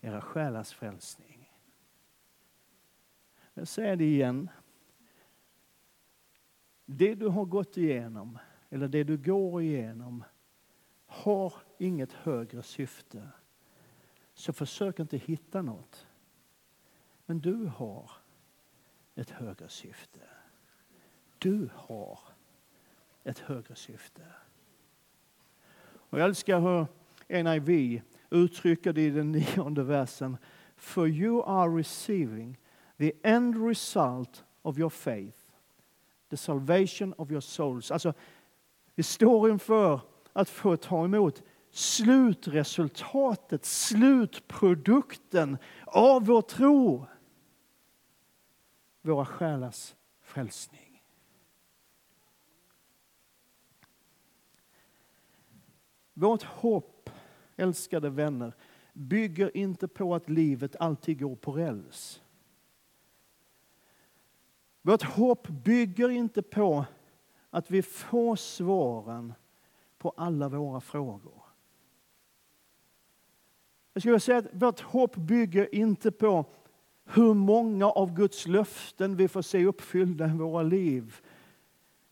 era 0.00 0.20
själars 0.20 0.72
frälsning. 0.72 1.52
Jag 3.54 3.68
säger 3.68 3.96
det 3.96 4.04
igen. 4.04 4.50
Det 6.84 7.14
du 7.14 7.28
har 7.28 7.44
gått 7.44 7.76
igenom, 7.76 8.38
eller 8.70 8.88
det 8.88 9.04
du 9.04 9.16
går 9.16 9.62
igenom, 9.62 10.24
har 11.06 11.54
inget 11.78 12.12
högre 12.12 12.62
syfte. 12.62 13.28
Så 14.34 14.52
försök 14.52 14.98
inte 14.98 15.16
hitta 15.16 15.62
något. 15.62 16.06
Men 17.26 17.40
du 17.40 17.66
har 17.66 18.10
ett 19.14 19.30
högre 19.30 19.68
syfte. 19.68 20.20
Du 21.38 21.70
har 21.74 22.20
ett 23.24 23.38
högre 23.38 23.74
syfte. 23.74 24.26
Och 25.80 26.18
jag 26.18 26.24
älskar 26.24 26.60
hur 26.60 26.86
NIV 27.42 28.02
uttrycker 28.30 28.92
det 28.92 29.06
i 29.06 29.10
den 29.10 29.32
nionde 29.56 29.88
versen. 29.88 30.36
For 30.76 31.06
you 31.06 31.42
are 31.42 31.78
receiving 31.78 32.56
the 32.98 33.12
end 33.24 33.68
result 33.68 34.44
of 34.62 34.78
your 34.78 34.90
faith, 34.90 35.38
the 36.30 36.36
salvation 36.36 37.14
of 37.18 37.30
your 37.30 37.40
souls. 37.40 37.90
Alltså, 37.90 38.12
vi 38.94 39.02
står 39.02 39.50
inför 39.50 40.00
att 40.32 40.48
få 40.48 40.76
ta 40.76 41.04
emot 41.04 41.42
slutresultatet, 41.70 43.64
slutprodukten 43.64 45.58
av 45.86 46.26
vår 46.26 46.42
tro. 46.42 47.06
Våra 49.02 49.26
själars 49.26 49.94
frälsning. 50.20 51.02
Vårt 56.14 56.42
hopp 56.42 56.97
älskade 57.58 58.10
vänner, 58.10 58.52
bygger 58.92 59.56
inte 59.56 59.88
på 59.88 60.14
att 60.14 60.28
livet 60.28 60.76
alltid 60.80 61.20
går 61.20 61.36
på 61.36 61.52
räls. 61.52 62.22
Vårt 64.82 65.02
hopp 65.02 65.48
bygger 65.48 66.08
inte 66.08 66.42
på 66.42 66.84
att 67.50 67.70
vi 67.70 67.82
får 67.82 68.36
svaren 68.36 69.34
på 69.98 70.10
alla 70.16 70.48
våra 70.48 70.80
frågor. 70.80 71.42
Jag 73.92 74.02
skulle 74.02 74.20
säga 74.20 74.38
att 74.38 74.46
vårt 74.52 74.80
hopp 74.80 75.16
bygger 75.16 75.74
inte 75.74 76.10
på 76.10 76.44
hur 77.04 77.34
många 77.34 77.86
av 77.86 78.14
Guds 78.14 78.46
löften 78.46 79.16
vi 79.16 79.28
får 79.28 79.42
se 79.42 79.66
uppfyllda 79.66 80.26
i 80.26 80.32
våra 80.32 80.62
liv. 80.62 81.20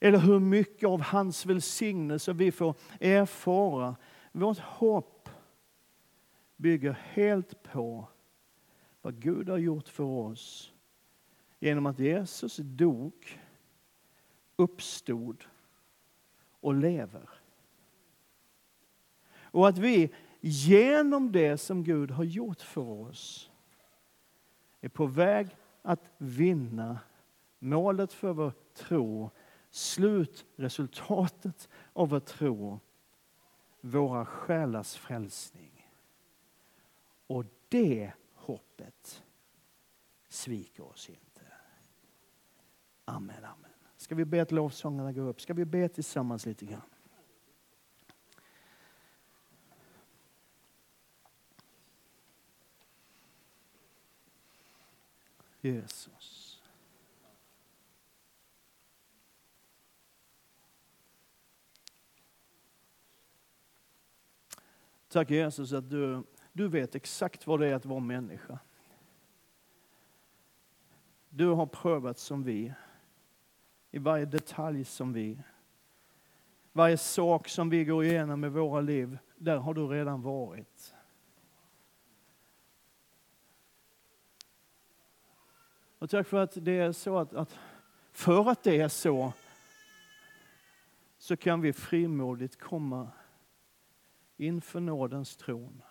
Eller 0.01 0.19
hur 0.19 0.39
mycket 0.39 0.89
av 0.89 1.01
hans 1.01 1.47
välsignelse 1.47 2.33
vi 2.33 2.53
får 2.53 2.75
erfara. 3.01 3.97
Vårt 4.33 4.59
hopp 4.59 5.29
bygger 6.57 6.93
helt 6.93 7.63
på 7.63 8.09
vad 9.03 9.21
Gud 9.21 9.49
har 9.49 9.59
gjort 9.59 9.89
för 9.89 10.05
oss 10.05 10.73
genom 11.59 11.87
att 11.87 11.99
Jesus 11.99 12.57
dog, 12.57 13.41
uppstod 14.57 15.45
och 16.61 16.75
lever. 16.75 17.29
Och 19.39 19.69
att 19.69 19.79
vi 19.79 20.15
genom 20.41 21.33
det 21.33 21.59
som 21.59 21.85
Gud 21.85 22.11
har 22.11 22.25
gjort 22.25 22.63
för 22.63 22.89
oss 22.89 23.51
är 24.81 24.89
på 24.89 25.07
väg 25.07 25.57
att 25.83 26.11
vinna 26.19 26.99
målet 27.59 28.13
för 28.13 28.33
vår 28.33 28.53
tro, 28.75 29.31
slutresultatet 29.71 31.69
av 31.93 32.09
vår 32.09 32.21
tro, 32.21 32.81
våra 33.81 34.27
själars 34.27 34.95
frälsning. 34.95 35.76
Och 37.27 37.45
det 37.69 38.13
hoppet 38.35 39.23
sviker 40.29 40.83
oss 40.83 41.09
inte. 41.09 41.43
Amen, 43.05 43.45
amen. 43.45 43.71
Ska 43.97 44.15
vi 44.15 44.25
be 44.25 44.43
att 44.43 44.53
lovsångarna 44.53 45.13
går 45.13 45.29
upp? 45.29 45.41
Ska 45.41 45.55
vi 45.55 45.65
be 45.65 45.89
tillsammans 45.89 46.47
lite 46.47 46.67
grann? 46.67 46.81
Jesus. 55.61 56.63
Tack 65.09 65.31
Jesus 65.31 65.73
att 65.73 65.91
du, 65.91 66.23
du 66.57 66.69
vet 66.69 66.95
exakt 66.95 67.47
vad 67.47 67.61
det 67.61 67.69
är 67.69 67.75
att 67.75 67.87
vara 67.87 68.01
människa. 68.01 68.59
Du 71.29 71.47
har 71.47 71.67
prövat 71.67 72.19
som 72.19 72.43
vi, 72.43 72.73
i 73.91 73.99
varje 73.99 74.25
detalj 74.25 74.85
som 74.85 75.13
vi. 75.13 75.39
Varje 76.73 76.97
sak 76.97 77.49
som 77.49 77.71
vi 77.71 77.85
går 77.85 78.05
igenom 78.05 78.45
i 78.45 78.49
våra 78.49 78.81
liv, 78.81 79.19
där 79.37 79.57
har 79.57 79.75
du 79.75 79.87
redan 79.87 80.23
varit. 80.23 80.95
Och 85.99 86.11
tack 86.11 86.27
för 86.27 86.37
att 86.37 86.65
det 86.65 86.79
är 86.79 86.93
så 86.93 87.19
att, 87.19 87.35
att 87.35 87.59
för 88.13 88.51
att 88.51 88.63
det 88.63 88.81
är 88.81 88.89
så, 88.89 89.33
så 91.19 91.37
kan 91.37 91.61
vi 91.61 91.73
frimodigt 91.73 92.59
komma 92.59 93.09
inför 94.37 94.81
nådens 94.81 95.37
tron. 95.37 95.83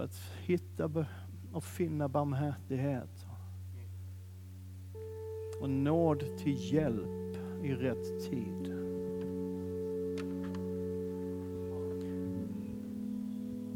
För 0.00 0.04
att 0.04 0.22
hitta 0.46 0.90
och 1.52 1.64
finna 1.64 2.08
barmhärtighet 2.08 3.26
och 5.60 5.70
nåd 5.70 6.24
till 6.38 6.72
hjälp 6.74 7.36
i 7.62 7.74
rätt 7.74 8.30
tid. 8.30 8.74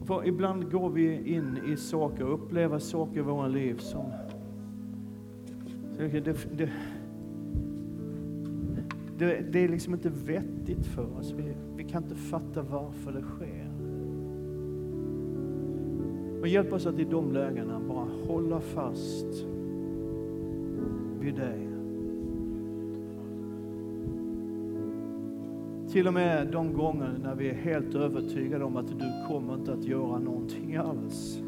För 0.04 0.26
ibland 0.26 0.70
går 0.70 0.90
vi 0.90 1.34
in 1.34 1.58
i 1.66 1.76
saker 1.76 2.24
och 2.24 2.34
upplever 2.34 2.78
saker 2.78 3.18
i 3.18 3.22
våra 3.22 3.48
liv 3.48 3.76
som... 3.78 4.06
Det, 5.96 6.20
det, 6.20 6.36
det, 9.18 9.42
det 9.52 9.64
är 9.64 9.68
liksom 9.68 9.94
inte 9.94 10.10
vettigt 10.10 10.86
för 10.86 11.18
oss. 11.18 11.32
Vi, 11.32 11.54
vi 11.76 11.84
kan 11.84 12.02
inte 12.02 12.16
fatta 12.16 12.62
varför 12.62 13.12
det 13.12 13.22
sker. 13.22 13.73
Men 16.44 16.52
hjälp 16.52 16.72
oss 16.72 16.86
att 16.86 16.98
i 16.98 17.04
de 17.04 17.32
lägena 17.32 17.80
bara 17.88 18.08
hålla 18.26 18.60
fast 18.60 19.46
vid 21.20 21.34
dig. 21.34 21.68
Till 25.88 26.06
och 26.06 26.14
med 26.14 26.46
de 26.52 26.72
gånger 26.72 27.18
när 27.22 27.34
vi 27.34 27.50
är 27.50 27.54
helt 27.54 27.94
övertygade 27.94 28.64
om 28.64 28.76
att 28.76 28.88
du 28.88 29.28
kommer 29.28 29.54
inte 29.54 29.72
att 29.72 29.84
göra 29.84 30.18
någonting 30.18 30.76
alls. 30.76 31.42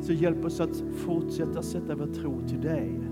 Så 0.00 0.12
hjälp 0.12 0.44
oss 0.44 0.60
att 0.60 0.84
fortsätta 0.96 1.62
sätta 1.62 1.94
vår 1.94 2.06
tro 2.06 2.40
till 2.48 2.60
dig. 2.60 3.11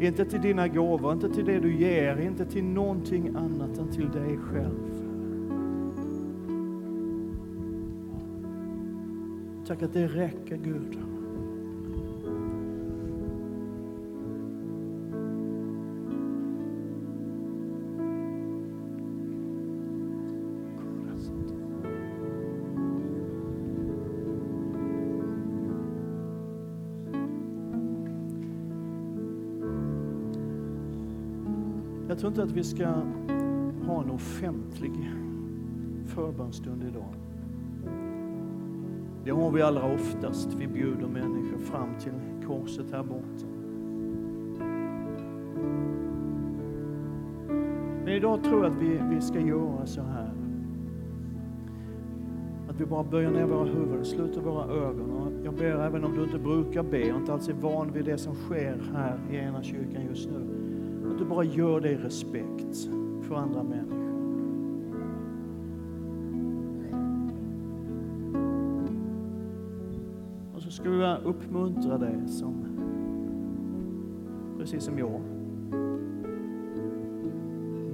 Inte 0.00 0.24
till 0.24 0.40
dina 0.40 0.68
gåvor, 0.68 1.12
inte 1.12 1.28
till 1.28 1.44
det 1.44 1.58
du 1.58 1.74
ger, 1.74 2.16
inte 2.20 2.44
till 2.44 2.64
någonting 2.64 3.28
annat 3.36 3.78
än 3.78 3.88
till 3.88 4.10
dig 4.10 4.38
själv. 4.38 5.00
Tack 9.66 9.82
att 9.82 9.92
det 9.92 10.06
räcker 10.06 10.56
Gud. 10.56 11.09
Tror 32.20 32.32
inte 32.32 32.42
att 32.42 32.52
vi 32.52 32.64
ska 32.64 32.86
ha 33.86 34.02
en 34.02 34.10
offentlig 34.10 35.10
förbönstund 36.06 36.82
idag. 36.82 37.14
Det 39.24 39.30
har 39.30 39.50
vi 39.50 39.62
allra 39.62 39.94
oftast. 39.94 40.54
Vi 40.54 40.66
bjuder 40.66 41.06
människor 41.06 41.58
fram 41.58 41.88
till 41.98 42.12
korset 42.46 42.92
här 42.92 43.02
borta. 43.02 43.46
Men 48.04 48.08
idag 48.08 48.44
tror 48.44 48.64
jag 48.64 48.72
att 48.72 48.82
vi, 48.82 49.00
vi 49.14 49.20
ska 49.20 49.40
göra 49.40 49.86
så 49.86 50.02
här. 50.02 50.30
Att 52.68 52.80
vi 52.80 52.86
bara 52.86 53.04
böjer 53.04 53.30
ner 53.30 53.44
våra 53.44 53.64
huvuden, 53.64 54.04
sluter 54.04 54.40
våra 54.40 54.64
ögon. 54.64 55.10
Och 55.10 55.32
jag 55.44 55.54
ber, 55.54 55.86
även 55.86 56.04
om 56.04 56.16
du 56.16 56.24
inte 56.24 56.38
brukar 56.38 56.82
be 56.82 57.12
och 57.12 57.20
inte 57.20 57.32
alls 57.32 57.48
är 57.48 57.52
van 57.52 57.92
vid 57.92 58.04
det 58.04 58.18
som 58.18 58.34
sker 58.34 58.82
här 58.94 59.18
i 59.30 59.36
ena 59.36 59.62
kyrkan 59.62 60.02
just 60.08 60.30
nu, 60.30 60.59
du 61.20 61.26
bara 61.26 61.44
gör 61.44 61.80
det 61.80 61.90
i 61.90 61.96
respekt 61.96 62.88
för 63.22 63.34
andra 63.34 63.62
människor. 63.62 64.00
Och 70.54 70.62
så 70.62 70.70
skulle 70.70 70.96
jag 70.96 71.22
uppmuntra 71.24 71.98
dig 71.98 72.28
som, 72.28 72.54
precis 74.58 74.84
som 74.84 74.98
jag, 74.98 75.20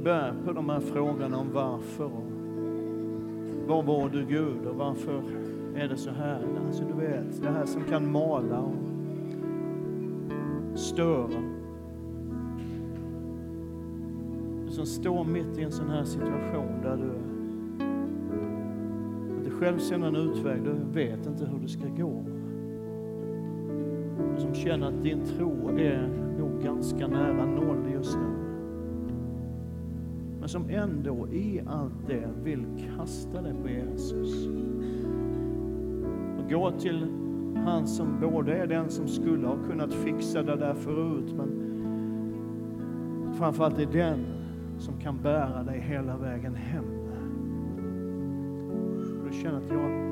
bär 0.05 0.35
på 0.45 0.53
de 0.53 0.69
här 0.69 0.81
frågorna 0.81 1.39
om 1.39 1.53
varför 1.53 2.05
och 2.05 2.27
var 3.67 3.83
var 3.83 4.09
du 4.09 4.27
Gud 4.27 4.67
och 4.67 4.77
varför 4.77 5.23
är 5.77 5.89
det 5.89 5.97
så 5.97 6.11
här? 6.11 6.41
Alltså 6.67 6.85
du 6.85 7.07
vet, 7.07 7.43
det 7.43 7.51
här 7.51 7.67
som 7.67 7.85
kan 7.85 8.13
mala 8.13 8.61
och 8.61 8.77
störa. 10.79 11.56
Som 14.77 14.87
står 14.87 15.25
mitt 15.25 15.59
i 15.59 15.63
en 15.63 15.73
sån 15.73 15.91
här 15.91 16.05
situation 16.05 16.83
där 16.83 16.97
du 16.97 17.13
inte 19.39 19.51
själv 19.51 19.79
ser 19.79 19.99
någon 19.99 20.17
utväg, 20.17 20.63
du 20.65 20.75
vet 20.93 21.27
inte 21.27 21.47
hur 21.47 21.59
det 21.59 21.69
ska 21.69 21.89
gå. 21.89 22.25
Och 24.35 24.41
som 24.41 24.55
känner 24.55 24.89
att 24.89 25.03
din 25.03 25.25
tro 25.25 25.79
är 25.79 26.09
nog 26.39 26.63
ganska 26.63 27.07
nära 27.07 27.47
noll 27.47 27.93
just 27.93 28.17
nu 28.17 28.47
men 30.41 30.49
som 30.49 30.71
ändå 30.71 31.29
i 31.29 31.61
allt 31.67 32.07
det 32.07 32.29
vill 32.43 32.65
kasta 32.97 33.43
dig 33.43 33.55
på 33.63 33.69
Jesus. 33.69 34.47
Och 36.39 36.51
gå 36.51 36.71
till 36.71 37.07
han 37.65 37.87
som 37.87 38.21
både 38.21 38.55
är 38.55 38.67
den 38.67 38.91
som 38.91 39.09
skulle 39.09 39.47
ha 39.47 39.57
kunnat 39.71 39.95
fixa 39.95 40.43
det 40.43 40.57
där 40.57 40.75
förut, 40.75 41.35
men 41.37 41.49
framförallt 43.39 43.79
är 43.79 43.87
den 43.87 44.36
som 44.79 44.99
kan 45.01 45.23
bära 45.23 45.63
dig 45.63 45.81
hela 45.81 46.17
vägen 46.17 46.55
hem. 46.55 46.85
Du 49.27 49.43
känner 49.43 49.57
att 49.57 49.71
jag 49.71 50.07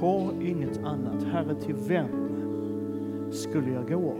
har 0.00 0.42
inget 0.42 0.84
annat. 0.84 1.22
Herre, 1.22 1.54
till 1.54 1.74
vem 1.88 2.08
skulle 3.30 3.70
jag 3.70 3.88
gå? 3.88 4.14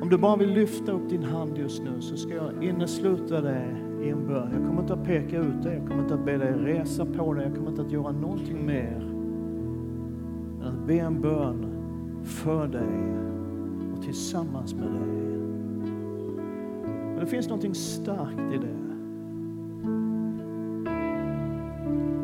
Om 0.00 0.08
du 0.08 0.18
bara 0.18 0.36
vill 0.36 0.50
lyfta 0.50 0.92
upp 0.92 1.08
din 1.08 1.22
hand 1.22 1.58
just 1.58 1.82
nu 1.82 2.00
så 2.00 2.16
ska 2.16 2.34
jag 2.34 2.64
innesluta 2.64 3.40
dig 3.40 3.74
i 4.02 4.08
en 4.08 4.26
bön. 4.26 4.48
Jag 4.52 4.66
kommer 4.66 4.80
inte 4.80 4.94
att 4.94 5.04
peka 5.04 5.38
ut 5.38 5.62
dig, 5.62 5.74
jag 5.78 5.88
kommer 5.88 6.02
inte 6.02 6.14
att 6.14 6.24
be 6.24 6.36
dig 6.36 6.52
resa 6.52 7.06
på 7.06 7.34
dig, 7.34 7.44
jag 7.44 7.54
kommer 7.54 7.70
inte 7.70 7.82
att 7.82 7.92
göra 7.92 8.12
någonting 8.12 8.66
mer 8.66 9.12
än 10.62 10.68
att 10.68 10.86
be 10.86 10.94
en 10.94 11.20
bön 11.20 11.66
för 12.24 12.68
dig 12.68 13.14
och 13.96 14.02
tillsammans 14.02 14.74
med 14.74 14.90
dig. 14.90 15.27
Men 17.18 17.24
det 17.24 17.30
finns 17.30 17.48
någonting 17.48 17.74
starkt 17.74 18.54
i 18.54 18.58
det. 18.58 18.78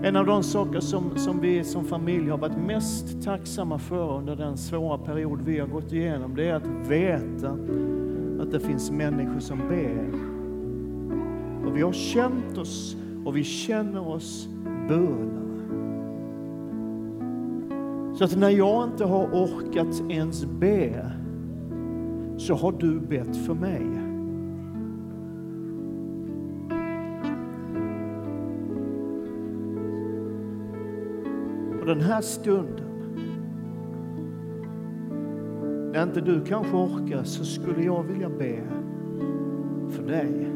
En 0.08 0.16
av 0.16 0.26
de 0.26 0.42
saker 0.42 0.80
som, 0.80 1.18
som 1.18 1.40
vi 1.40 1.64
som 1.64 1.84
familj 1.84 2.30
har 2.30 2.38
varit 2.38 2.56
mest 2.56 3.22
tacksamma 3.22 3.78
för 3.78 4.18
under 4.18 4.36
den 4.36 4.56
svåra 4.56 4.98
period 4.98 5.40
vi 5.44 5.58
har 5.58 5.66
gått 5.66 5.92
igenom, 5.92 6.34
det 6.36 6.48
är 6.48 6.54
att 6.54 6.66
veta 6.88 7.50
att 8.40 8.50
det 8.50 8.60
finns 8.60 8.90
människor 8.90 9.40
som 9.40 9.58
ber. 9.58 10.10
Och 11.68 11.76
vi 11.76 11.82
har 11.82 11.92
känt 11.92 12.58
oss 12.58 12.96
och 13.24 13.36
vi 13.36 13.44
känner 13.44 14.08
oss 14.08 14.48
burna. 14.88 15.40
Så 18.18 18.24
att 18.24 18.36
när 18.36 18.50
jag 18.50 18.84
inte 18.84 19.04
har 19.04 19.26
orkat 19.26 20.10
ens 20.10 20.44
be 20.44 21.12
så 22.36 22.54
har 22.54 22.72
du 22.72 23.00
bett 23.00 23.36
för 23.36 23.54
mig. 23.54 23.93
Och 31.84 31.90
den 31.90 32.00
här 32.00 32.20
stunden, 32.20 32.84
när 35.92 36.02
inte 36.02 36.20
du 36.20 36.44
kanske 36.44 36.76
orkar, 36.76 37.24
så 37.24 37.44
skulle 37.44 37.84
jag 37.84 38.02
vilja 38.02 38.28
be 38.28 38.62
för 39.90 40.02
dig. 40.02 40.50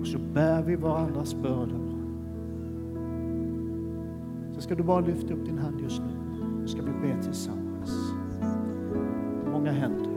Och 0.00 0.06
så 0.06 0.18
bär 0.18 0.62
vi 0.62 0.76
varandras 0.76 1.34
bördor. 1.34 1.94
Så 4.54 4.60
ska 4.60 4.74
du 4.74 4.82
bara 4.82 5.00
lyfta 5.00 5.34
upp 5.34 5.44
din 5.44 5.58
hand 5.58 5.80
just 5.80 6.02
nu. 6.02 6.36
Nu 6.60 6.68
ska 6.68 6.82
vi 6.82 6.92
be 6.92 7.22
tillsammans. 7.22 8.14
Många 9.52 9.72
händer. 9.72 10.13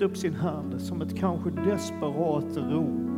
Sträckt 0.00 0.12
upp 0.12 0.16
sin 0.16 0.34
hand 0.34 0.80
som 0.80 1.02
ett 1.02 1.16
kanske 1.16 1.50
desperat 1.50 2.56
rop 2.56 3.10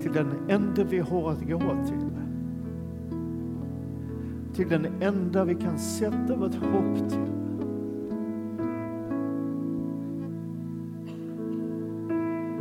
till 0.00 0.12
den 0.12 0.26
enda 0.48 0.84
vi 0.84 0.98
har 0.98 1.32
att 1.32 1.42
gå 1.42 1.58
till. 1.58 2.10
Till 4.54 4.68
den 4.68 4.86
enda 5.00 5.44
vi 5.44 5.54
kan 5.54 5.78
sätta 5.78 6.36
vårt 6.36 6.54
hopp 6.54 7.10
till. 7.10 7.30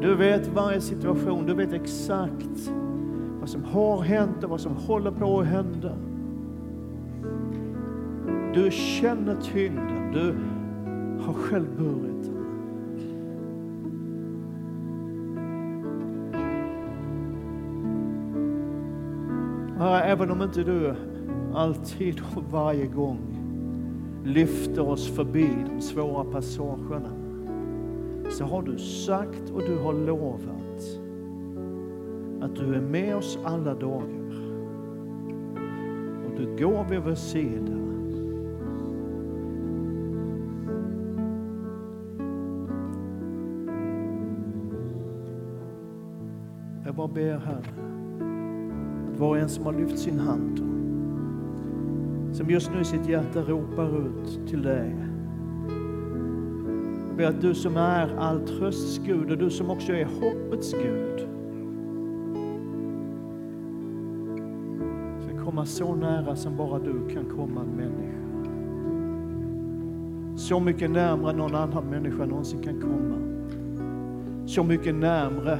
Du 0.01 0.15
vet 0.15 0.47
varje 0.47 0.81
situation, 0.81 1.45
du 1.45 1.53
vet 1.53 1.73
exakt 1.73 2.71
vad 3.39 3.49
som 3.49 3.63
har 3.63 4.01
hänt 4.01 4.43
och 4.43 4.49
vad 4.49 4.61
som 4.61 4.75
håller 4.75 5.11
på 5.11 5.39
att 5.39 5.47
hända. 5.47 5.95
Du 8.53 8.71
känner 8.71 9.35
tyngden, 9.41 9.92
du 10.13 10.35
har 11.23 11.33
själv 11.33 11.77
burit 11.77 12.23
den. 12.23 12.43
Även 20.05 20.31
om 20.31 20.41
inte 20.41 20.63
du 20.63 20.95
alltid 21.53 22.21
och 22.35 22.43
varje 22.51 22.85
gång 22.85 23.19
lyfter 24.23 24.89
oss 24.89 25.07
förbi 25.07 25.49
de 25.69 25.81
svåra 25.81 26.23
passagerna 26.23 27.09
så 28.29 28.43
har 28.43 28.61
du 28.61 28.77
sagt 28.77 29.49
och 29.53 29.61
du 29.61 29.77
har 29.77 29.93
lovat 29.93 30.99
att 32.41 32.55
du 32.55 32.75
är 32.75 32.81
med 32.81 33.15
oss 33.15 33.39
alla 33.43 33.73
dagar. 33.73 34.23
Och 36.25 36.37
du 36.37 36.65
går 36.65 36.83
vid 36.89 36.99
vår 36.99 37.15
sida. 37.15 37.82
Bara 47.03 47.13
ber 47.13 47.37
Herre 47.37 47.57
att 49.13 49.19
var 49.19 49.27
och 49.27 49.37
en 49.37 49.49
som 49.49 49.65
har 49.65 49.73
lyft 49.73 49.99
sin 49.99 50.19
hand 50.19 50.57
som 52.35 52.49
just 52.49 52.71
nu 52.71 52.81
i 52.81 52.85
sitt 52.85 53.09
hjärta 53.09 53.41
ropar 53.41 54.07
ut 54.07 54.47
till 54.47 54.61
dig. 54.61 54.95
Jag 57.07 57.17
ber 57.17 57.25
att 57.25 57.41
du 57.41 57.53
som 57.53 57.77
är 57.77 58.15
all 58.17 58.47
trösts 58.47 58.97
Gud 59.05 59.31
och 59.31 59.37
du 59.37 59.49
som 59.49 59.69
också 59.69 59.93
är 59.93 60.05
hoppets 60.05 60.73
Gud 60.73 61.27
ska 65.19 65.45
komma 65.45 65.65
så 65.65 65.95
nära 65.95 66.35
som 66.35 66.57
bara 66.57 66.79
du 66.79 67.09
kan 67.13 67.25
komma 67.25 67.61
en 67.61 67.75
människa. 67.75 68.19
Så 70.37 70.59
mycket 70.59 70.91
närmare 70.91 71.33
någon 71.33 71.55
annan 71.55 71.85
människa 71.85 72.25
någonsin 72.25 72.61
kan 72.61 72.81
komma. 72.81 73.15
Så 74.45 74.63
mycket 74.63 74.95
närmre 74.95 75.59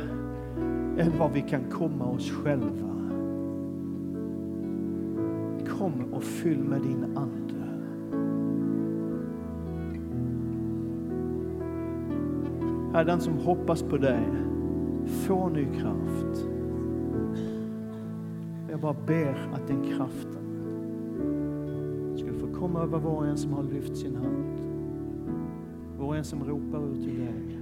än 0.98 1.12
vad 1.20 1.32
vi 1.32 1.42
kan 1.42 1.64
komma 1.70 2.06
oss 2.06 2.32
själva. 2.32 2.90
Kom 5.80 6.14
och 6.14 6.24
fyll 6.24 6.64
med 6.64 6.82
din 6.82 7.18
Ande. 7.18 7.54
Herre, 12.94 13.04
den 13.04 13.22
som 13.22 13.38
hoppas 13.38 13.84
på 13.84 13.98
dig 13.98 14.24
får 15.06 15.50
ny 15.50 15.66
kraft. 15.66 16.46
Jag 18.70 18.80
bara 18.80 18.96
ber 19.08 19.50
att 19.54 19.68
den 19.68 19.84
kraften 19.84 20.44
skulle 22.18 22.34
få 22.34 22.48
komma 22.48 22.82
över 22.82 23.00
var 23.00 23.12
och 23.12 23.28
en 23.28 23.38
som 23.38 23.54
har 23.54 23.64
lyft 23.64 23.98
sin 23.98 24.16
hand. 24.16 24.60
Var 25.98 26.08
och 26.08 26.18
en 26.18 26.24
som 26.24 26.44
ropar 26.44 26.92
ut 26.92 27.04
till 27.04 27.20
dig. 27.20 27.53